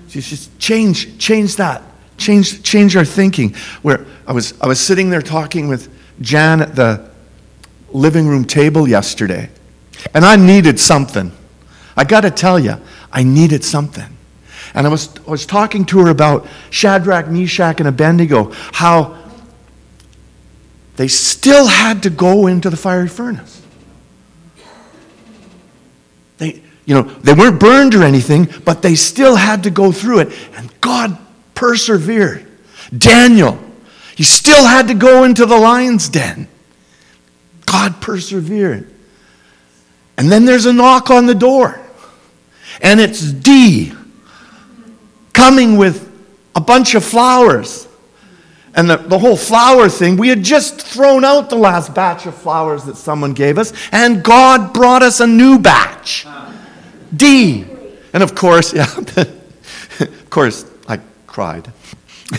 [0.08, 1.84] Just, just change, change that.
[2.18, 3.54] Change, change our thinking.
[3.82, 7.10] Where I was, I was sitting there talking with Jan at the
[7.92, 9.50] living room table yesterday,
[10.14, 11.32] and I needed something.
[11.96, 12.76] I got to tell you,
[13.12, 14.18] I needed something.
[14.74, 19.18] And I was, I was talking to her about Shadrach, Meshach, and Abednego, how
[20.98, 23.62] they still had to go into the fiery furnace.
[26.38, 30.20] They, you know, they weren't burned or anything, but they still had to go through
[30.20, 30.34] it.
[30.56, 31.18] And God
[31.56, 32.46] persevered.
[32.96, 33.60] Daniel,
[34.16, 36.48] he still had to go into the lion's den.
[37.78, 38.90] God persevered.
[40.18, 41.80] And then there's a knock on the door.
[42.82, 43.94] And it's D
[45.32, 46.12] coming with
[46.56, 47.88] a bunch of flowers.
[48.74, 52.34] And the, the whole flower thing, we had just thrown out the last batch of
[52.34, 56.26] flowers that someone gave us, and God brought us a new batch.
[57.16, 57.64] D.
[58.12, 58.88] And of course, yeah,
[60.00, 61.72] of course, I cried.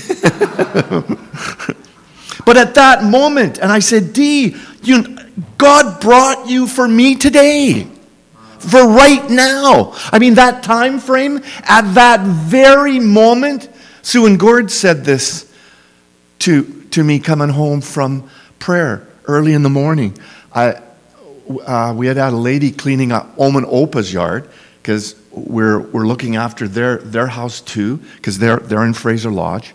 [2.45, 5.18] but at that moment, and I said, D, you,
[5.57, 7.86] God brought you for me today.
[8.59, 9.95] For right now.
[10.11, 13.68] I mean, that time frame, at that very moment,
[14.03, 15.53] Sue and Gord said this
[16.41, 18.28] to, to me coming home from
[18.59, 20.18] prayer early in the morning.
[20.53, 20.80] I,
[21.64, 24.51] uh, we had had a lady cleaning up Omen Opa's yard
[24.82, 29.74] because we're, we're looking after their, their house too, because they're, they're in Fraser Lodge.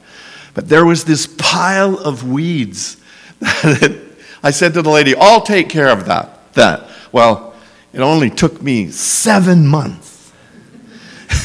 [0.53, 2.97] But there was this pile of weeds.
[4.44, 6.54] I said to the lady, I'll take care of that.
[6.54, 6.89] That.
[7.12, 7.56] Well,
[7.94, 10.32] it only took me seven months.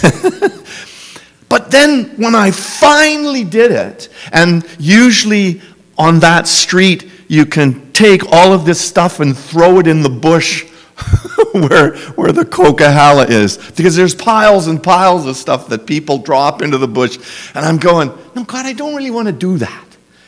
[1.49, 5.63] but then when I finally did it, and usually
[5.97, 10.11] on that street, you can take all of this stuff and throw it in the
[10.11, 10.65] bush
[11.53, 13.59] where, where the Coquihalla is.
[13.73, 17.19] Because there's piles and piles of stuff that people drop into the bush.
[17.55, 19.85] And I'm going, no, God, I don't really want to do that.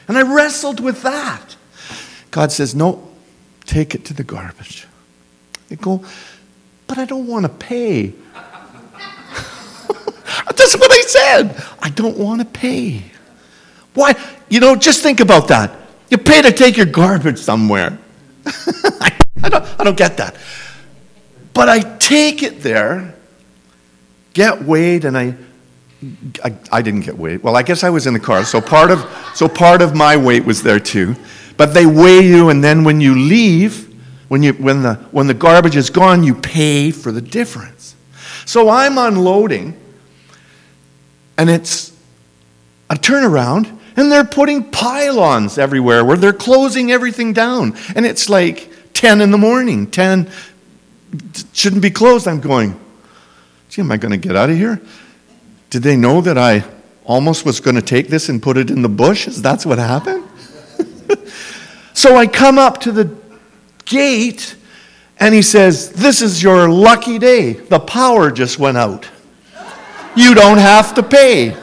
[0.06, 1.56] And I wrestled with that.
[2.30, 3.08] God says, no,
[3.64, 4.86] take it to the garbage.
[5.68, 6.04] They go,
[6.86, 8.12] but I don't want to pay.
[10.46, 11.64] That's what I said.
[11.80, 13.02] I don't want to pay.
[13.94, 14.14] Why?
[14.48, 15.72] You know, just think about that.
[16.10, 17.98] You pay to take your garbage somewhere.
[18.46, 20.36] I, don't, I don't get that.
[21.52, 23.14] But I take it there,
[24.32, 25.36] get weighed, and I,
[26.44, 27.42] I, I didn't get weighed.
[27.42, 30.16] Well, I guess I was in the car, so part of, so part of my
[30.16, 31.14] weight was there too.
[31.60, 33.94] But they weigh you, and then when you leave,
[34.28, 37.94] when, you, when, the, when the garbage is gone, you pay for the difference.
[38.46, 39.78] So I'm unloading,
[41.36, 41.94] and it's
[42.88, 47.76] a turnaround, and they're putting pylons everywhere where they're closing everything down.
[47.94, 50.30] And it's like 10 in the morning, 10
[51.52, 52.26] shouldn't be closed.
[52.26, 52.80] I'm going,
[53.68, 54.80] gee, am I going to get out of here?
[55.68, 56.64] Did they know that I
[57.04, 59.28] almost was going to take this and put it in the bush?
[59.28, 60.29] Is that's what happened?
[61.92, 63.16] so I come up to the
[63.84, 64.56] gate
[65.18, 67.52] and he says, This is your lucky day.
[67.52, 69.08] The power just went out.
[70.16, 71.54] You don't have to pay.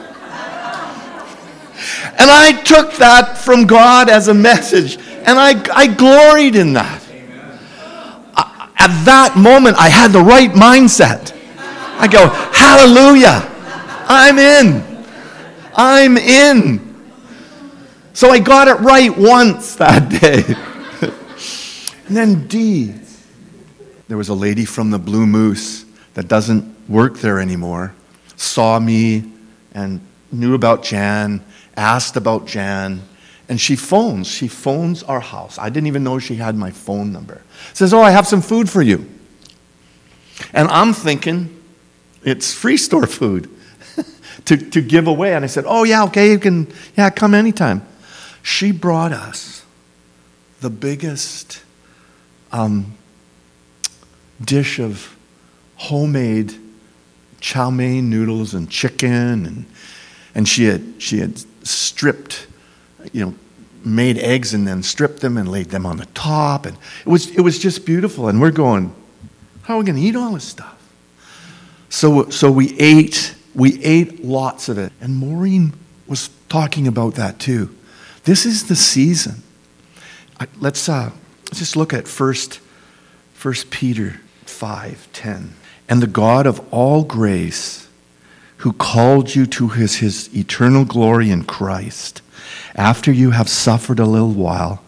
[2.20, 7.02] And I took that from God as a message, and I, I gloried in that.
[8.34, 11.32] I, at that moment, I had the right mindset.
[12.00, 13.46] I go, Hallelujah,
[14.08, 14.84] I'm in.
[15.74, 16.87] I'm in.
[18.18, 20.42] So I got it right once that day.
[22.08, 22.92] and then D,
[24.08, 27.94] there was a lady from the Blue Moose that doesn't work there anymore,
[28.34, 29.22] saw me
[29.70, 30.00] and
[30.32, 31.44] knew about Jan
[31.76, 33.02] asked about Jan,
[33.48, 34.26] and she phones.
[34.26, 35.56] She phones our house.
[35.56, 37.42] I didn't even know she had my phone number.
[37.72, 39.08] Says, Oh, I have some food for you.
[40.52, 41.62] And I'm thinking
[42.24, 43.48] it's free store food
[44.46, 45.34] to, to give away.
[45.34, 46.66] And I said, Oh, yeah, okay, you can,
[46.96, 47.86] yeah, come anytime.
[48.48, 49.62] She brought us
[50.62, 51.62] the biggest
[52.50, 52.96] um,
[54.42, 55.14] dish of
[55.76, 56.54] homemade
[57.40, 59.66] chow mein noodles and chicken and
[60.34, 62.46] and she had she had stripped,
[63.12, 63.34] you know,
[63.84, 66.64] made eggs and then stripped them and laid them on the top.
[66.64, 66.74] And
[67.04, 68.28] it was, it was just beautiful.
[68.28, 68.94] And we're going,
[69.64, 70.74] how are we going to eat all this stuff?
[71.90, 74.92] So, so we ate, we ate lots of it.
[75.02, 75.74] And Maureen
[76.06, 77.74] was talking about that too.
[78.28, 79.42] This is the season.
[80.60, 81.12] Let's, uh,
[81.46, 82.60] let's just look at first,
[83.32, 85.54] first Peter 5, 10.
[85.88, 87.88] And the God of all grace,
[88.58, 92.20] who called you to his, his eternal glory in Christ,
[92.74, 94.82] after you have suffered a little while,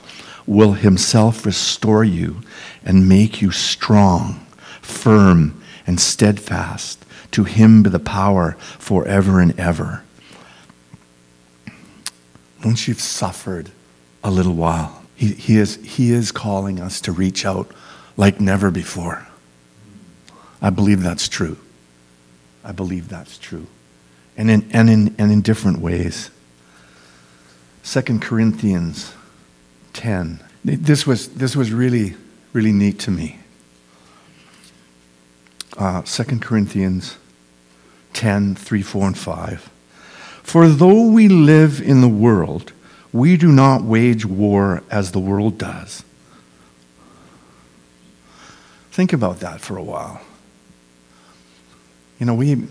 [0.46, 2.42] will himself restore you
[2.84, 4.46] and make you strong,
[4.82, 7.06] firm, and steadfast.
[7.30, 10.02] To him be the power forever and ever.
[12.64, 13.70] Once you've suffered
[14.22, 17.70] a little while, he, he, is, he is calling us to reach out
[18.16, 19.26] like never before.
[20.62, 21.58] I believe that's true.
[22.64, 23.66] I believe that's true.
[24.36, 26.30] And in, and in, and in different ways.
[27.84, 29.12] 2 Corinthians
[29.94, 30.40] 10.
[30.64, 32.14] This was, this was really,
[32.52, 33.40] really neat to me.
[35.76, 37.16] Uh, 2 Corinthians
[38.12, 39.70] 10, 3, 4, and 5.
[40.50, 42.72] For though we live in the world,
[43.12, 46.02] we do not wage war as the world does.
[48.90, 50.20] Think about that for a while.
[52.18, 52.66] You know, we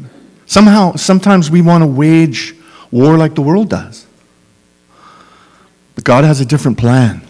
[0.45, 2.53] somehow, sometimes we want to wage
[2.91, 4.05] war like the world does.
[5.95, 7.21] But God has a different plan.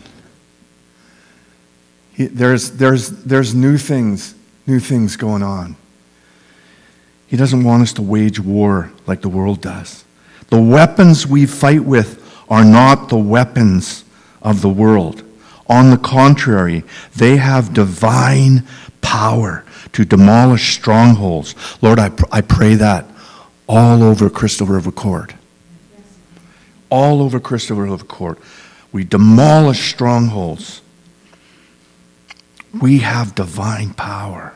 [2.13, 4.33] He, there's, there's, there's new things,
[4.65, 5.75] new things going on.
[7.27, 10.05] He doesn't want us to wage war like the world does.
[10.49, 14.03] The weapons we fight with are not the weapons
[14.41, 15.23] of the world.
[15.67, 16.83] On the contrary,
[17.15, 18.67] they have divine
[19.01, 21.55] power to demolish strongholds.
[21.81, 23.05] Lord, I, pr- I pray that
[23.67, 25.35] all over Crystal River Court.
[26.89, 28.39] All over Crystal River Court.
[28.91, 30.81] We demolish strongholds.
[32.81, 34.53] We have divine power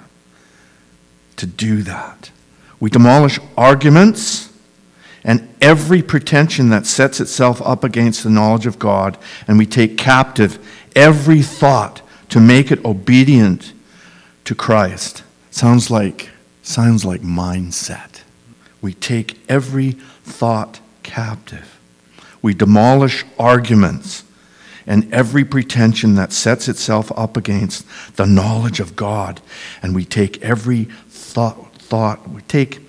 [1.35, 2.31] to do that.
[2.79, 4.52] We demolish arguments
[5.23, 9.17] and every pretension that sets itself up against the knowledge of God,
[9.47, 10.59] and we take captive
[10.95, 13.73] every thought to make it obedient
[14.45, 15.23] to Christ.
[15.51, 16.29] Sounds like
[16.61, 18.21] sounds like mindset.
[18.81, 19.91] We take every
[20.23, 21.79] thought captive.
[22.41, 24.23] We demolish arguments
[24.85, 27.85] and every pretension that sets itself up against
[28.17, 29.41] the knowledge of God,
[29.81, 32.79] and we take every thought thought we take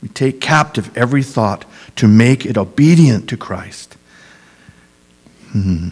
[0.00, 1.64] we take captive every thought
[1.98, 3.96] to make it obedient to Christ.
[5.50, 5.88] Hmm.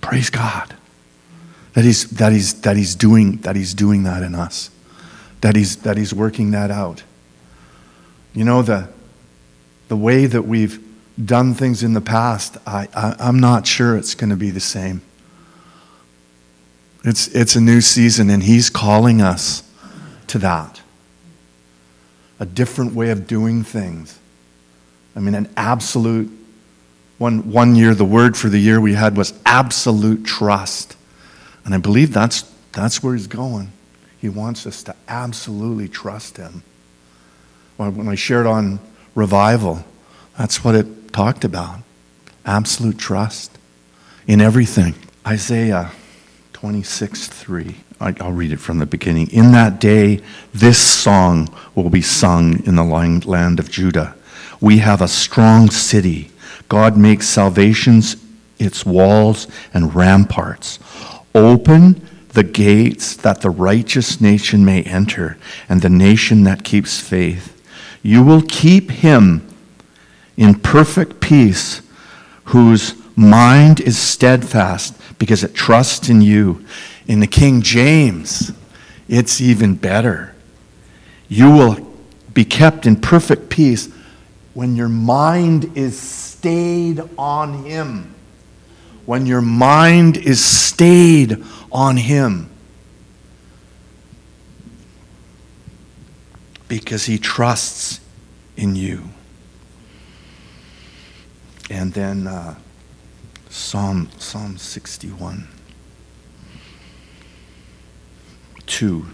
[0.00, 0.74] Praise God.
[1.74, 4.70] That he's, that, he's, that, he's doing, that he's doing that in us.
[5.42, 7.02] That he's, that he's working that out.
[8.32, 8.88] You know, the,
[9.88, 10.82] the way that we've
[11.22, 14.58] done things in the past, I, I, I'm not sure it's going to be the
[14.58, 15.02] same.
[17.04, 19.70] It's, it's a new season, and he's calling us
[20.28, 20.80] to that
[22.40, 24.18] a different way of doing things.
[25.16, 26.30] I mean, an absolute,
[27.18, 30.94] one, one year, the word for the year we had was absolute trust.
[31.64, 32.42] And I believe that's,
[32.72, 33.72] that's where he's going.
[34.20, 36.62] He wants us to absolutely trust him.
[37.76, 38.78] When I shared on
[39.14, 39.84] revival,
[40.38, 41.80] that's what it talked about
[42.46, 43.58] absolute trust
[44.26, 44.94] in everything.
[45.26, 45.90] Isaiah
[46.52, 47.74] 26 3.
[48.00, 49.30] I'll read it from the beginning.
[49.32, 50.20] In that day,
[50.52, 54.14] this song will be sung in the land of Judah.
[54.60, 56.30] We have a strong city.
[56.68, 58.16] God makes salvations
[58.58, 60.78] its walls and ramparts.
[61.34, 65.38] Open the gates that the righteous nation may enter,
[65.68, 67.52] and the nation that keeps faith.
[68.02, 69.46] You will keep him
[70.36, 71.80] in perfect peace,
[72.44, 76.64] whose mind is steadfast because it trusts in you.
[77.06, 78.52] In the King James,
[79.08, 80.34] it's even better.
[81.28, 81.90] You will
[82.34, 83.88] be kept in perfect peace
[84.56, 88.14] when your mind is stayed on Him.
[89.04, 92.48] When your mind is stayed on Him.
[96.68, 98.00] Because He trusts
[98.56, 99.10] in you.
[101.68, 102.54] And then uh,
[103.50, 105.48] Psalm, Psalm 61.
[108.64, 109.06] 2.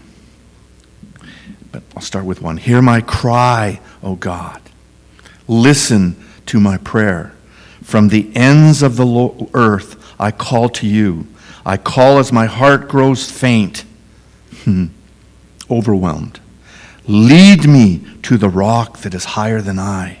[1.69, 2.55] But I'll start with one.
[2.55, 4.62] Hear my cry, O God.
[5.47, 6.15] Listen
[6.47, 7.33] to my prayer.
[7.83, 11.27] From the ends of the earth, I call to you.
[11.65, 13.85] I call as my heart grows faint,
[14.63, 14.87] hmm.
[15.69, 16.39] overwhelmed.
[17.07, 20.19] Lead me to the rock that is higher than I.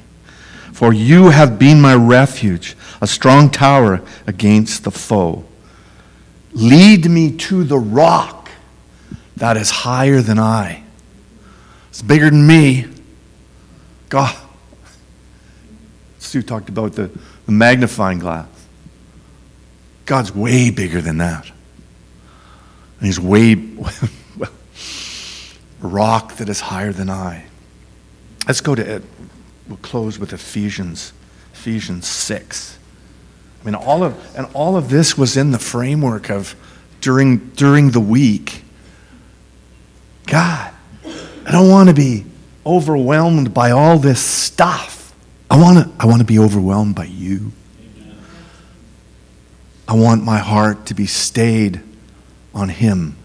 [0.73, 5.45] For you have been my refuge, a strong tower against the foe.
[6.51, 8.49] Lead me to the rock
[9.35, 10.83] that is higher than I.
[11.89, 12.87] It's bigger than me.
[14.09, 14.35] God.
[16.33, 17.11] Stu talked about the,
[17.45, 18.47] the magnifying glass.
[20.07, 21.45] God's way bigger than that.
[22.97, 23.53] And He's way,
[24.37, 24.51] well,
[25.79, 27.45] rock that is higher than I.
[28.47, 29.03] Let's go to it.
[29.67, 31.13] We'll close with Ephesians,
[31.53, 32.79] Ephesians 6.
[33.61, 36.55] I mean, all of, and all of this was in the framework of
[36.99, 38.63] during, during the week.
[40.25, 40.73] God,
[41.05, 42.25] I don't want to be
[42.65, 44.92] overwhelmed by all this stuff.
[45.53, 47.51] I want to, I want to be overwhelmed by you.
[49.87, 51.79] I want my heart to be stayed
[52.55, 53.15] on Him.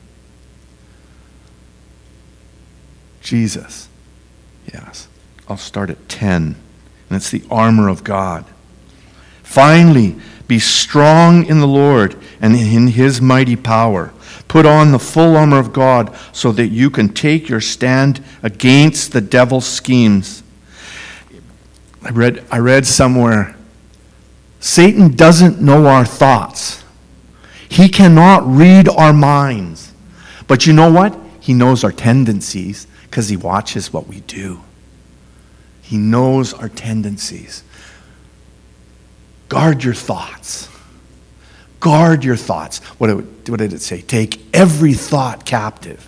[3.22, 3.88] Jesus.
[4.74, 5.08] Yes.
[5.48, 6.54] I'll start at 10.
[7.08, 8.44] And it's the armor of God.
[9.42, 10.16] Finally,
[10.46, 14.12] be strong in the Lord and in His mighty power.
[14.48, 19.12] Put on the full armor of God so that you can take your stand against
[19.12, 20.42] the devil's schemes.
[22.08, 23.54] I read, I read somewhere
[24.60, 26.82] Satan doesn't know our thoughts,
[27.68, 29.92] he cannot read our minds.
[30.46, 31.16] But you know what?
[31.38, 34.62] He knows our tendencies because he watches what we do.
[35.82, 37.62] He knows our tendencies.
[39.48, 40.68] Guard your thoughts.
[41.80, 42.78] Guard your thoughts.
[42.98, 43.16] What, it,
[43.48, 44.00] what did it say?
[44.00, 46.07] Take every thought captive.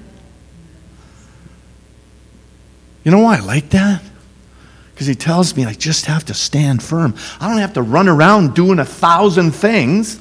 [3.03, 4.01] You know why I like that?
[4.93, 7.15] Because he tells me I just have to stand firm.
[7.39, 10.19] I don't have to run around doing a thousand things.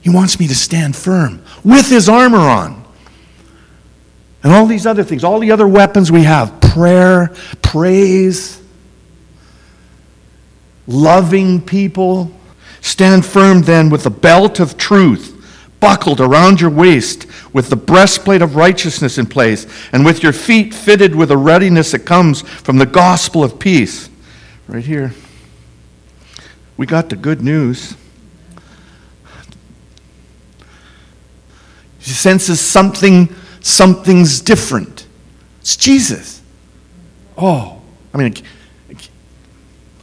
[0.00, 2.84] He wants me to stand firm with his armor on.
[4.42, 8.62] And all these other things, all the other weapons we have prayer, praise,
[10.86, 12.32] loving people.
[12.80, 15.37] Stand firm then with the belt of truth
[15.80, 20.74] buckled around your waist, with the breastplate of righteousness in place, and with your feet
[20.74, 24.08] fitted with a readiness that comes from the gospel of peace.
[24.66, 25.14] Right here.
[26.76, 27.96] We got the good news.
[31.98, 35.06] He senses something, something's different.
[35.60, 36.40] It's Jesus.
[37.36, 37.82] Oh,
[38.14, 38.34] I mean,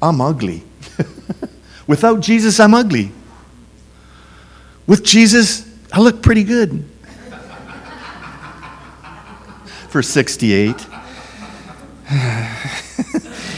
[0.01, 0.63] I'm ugly.
[1.87, 3.11] Without Jesus, I'm ugly.
[4.85, 5.64] With Jesus,
[5.95, 6.83] I look pretty good.
[9.87, 10.75] For 68.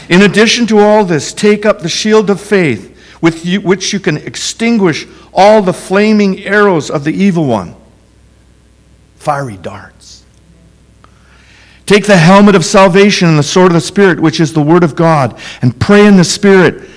[0.08, 3.98] In addition to all this, take up the shield of faith with you, which you
[3.98, 7.74] can extinguish all the flaming arrows of the evil one.
[9.16, 10.24] Fiery darts.
[11.86, 14.84] Take the helmet of salvation and the sword of the Spirit, which is the Word
[14.84, 16.88] of God, and pray in the Spirit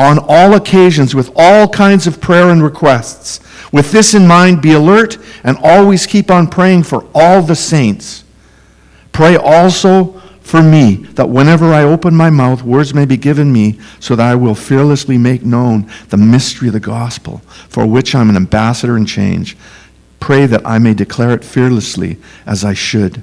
[0.00, 3.38] on all occasions with all kinds of prayer and requests.
[3.70, 8.24] With this in mind, be alert and always keep on praying for all the saints.
[9.12, 13.78] Pray also for me that whenever I open my mouth, words may be given me
[14.00, 17.38] so that I will fearlessly make known the mystery of the gospel,
[17.68, 19.56] for which I'm an ambassador in change.
[20.18, 23.22] Pray that I may declare it fearlessly as I should.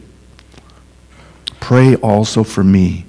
[1.60, 3.06] Pray also for me.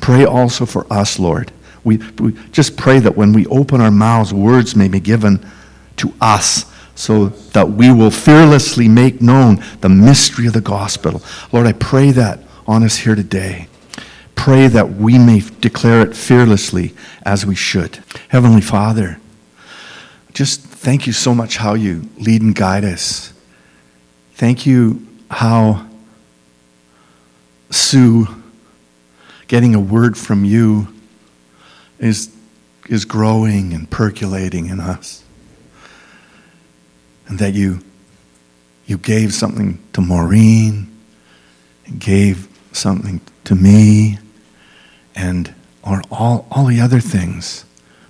[0.00, 1.52] Pray also for us, Lord.
[1.84, 5.44] We, we just pray that when we open our mouths, words may be given
[5.96, 11.22] to us so that we will fearlessly make known the mystery of the gospel.
[11.52, 13.68] Lord, I pray that on us here today.
[14.34, 18.02] Pray that we may declare it fearlessly as we should.
[18.28, 19.18] Heavenly Father,
[20.32, 23.32] just thank you so much how you lead and guide us.
[24.34, 25.86] Thank you how
[27.70, 28.26] Sue
[29.46, 30.88] getting a word from you
[32.02, 32.34] is,
[32.88, 35.24] is growing and percolating in us.
[37.28, 37.82] And that you,
[38.86, 40.94] you gave something to Maureen,
[41.86, 44.18] and gave something to me,
[45.14, 47.64] and or all, all the other things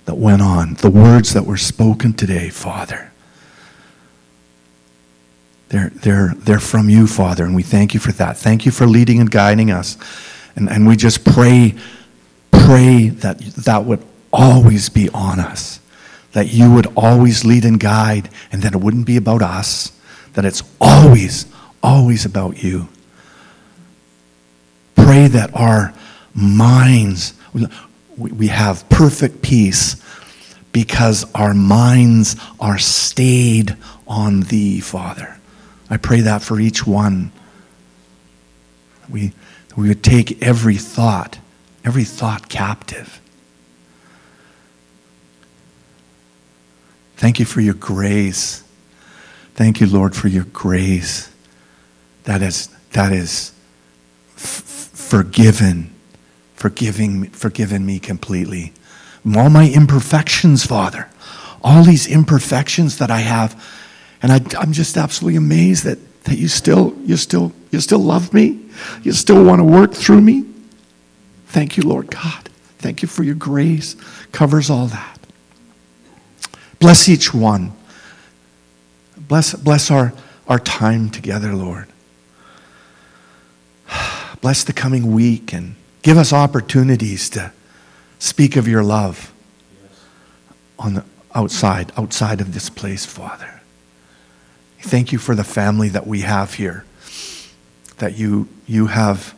[0.05, 3.11] that went on, the words that were spoken today, Father.
[5.69, 8.37] They're, they're, they're from you, Father, and we thank you for that.
[8.37, 9.97] Thank you for leading and guiding us.
[10.55, 11.73] And, and we just pray,
[12.53, 15.79] pray that that would always be on us,
[16.31, 19.91] that you would always lead and guide, and that it wouldn't be about us,
[20.33, 21.45] that it's always,
[21.81, 22.87] always about you.
[24.95, 25.93] Pray that our
[26.33, 27.33] minds,
[28.17, 30.01] we, have perfect peace
[30.71, 33.75] because our minds are stayed
[34.07, 35.37] on thee, Father.
[35.89, 37.31] I pray that for each one.
[39.09, 39.33] We,
[39.75, 41.37] we would take every thought,
[41.83, 43.19] every thought captive.
[47.17, 48.63] Thank you for your grace.
[49.55, 51.31] Thank you, Lord, for your grace
[52.23, 53.53] that is, that is
[54.35, 55.93] f- forgiven,
[56.55, 58.73] forgiving, forgiven me completely.
[59.35, 61.09] All my imperfections, Father,
[61.61, 63.61] all these imperfections that I have,
[64.21, 68.33] and I, I'm just absolutely amazed that, that you still, you still, you still love
[68.33, 68.59] me.
[69.03, 70.45] You still want to work through me.
[71.53, 72.49] Thank you, Lord God.
[72.79, 73.95] Thank you for your grace.
[74.31, 75.19] Covers all that.
[76.79, 77.73] Bless each one.
[79.15, 80.13] Bless, bless our,
[80.47, 81.87] our time together, Lord.
[84.41, 87.53] Bless the coming week and give us opportunities to
[88.17, 89.31] speak of your love
[90.79, 93.61] on the outside, outside of this place, Father.
[94.81, 96.83] Thank you for the family that we have here,
[97.97, 99.35] that you, you have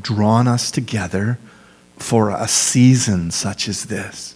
[0.00, 1.38] drawn us together
[1.96, 4.34] for a season such as this.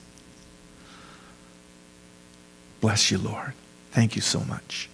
[2.81, 3.53] Bless you, Lord.
[3.91, 4.89] Thank you so much.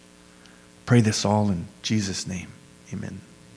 [0.87, 2.49] Pray this all in Jesus' name.
[2.93, 3.21] Amen.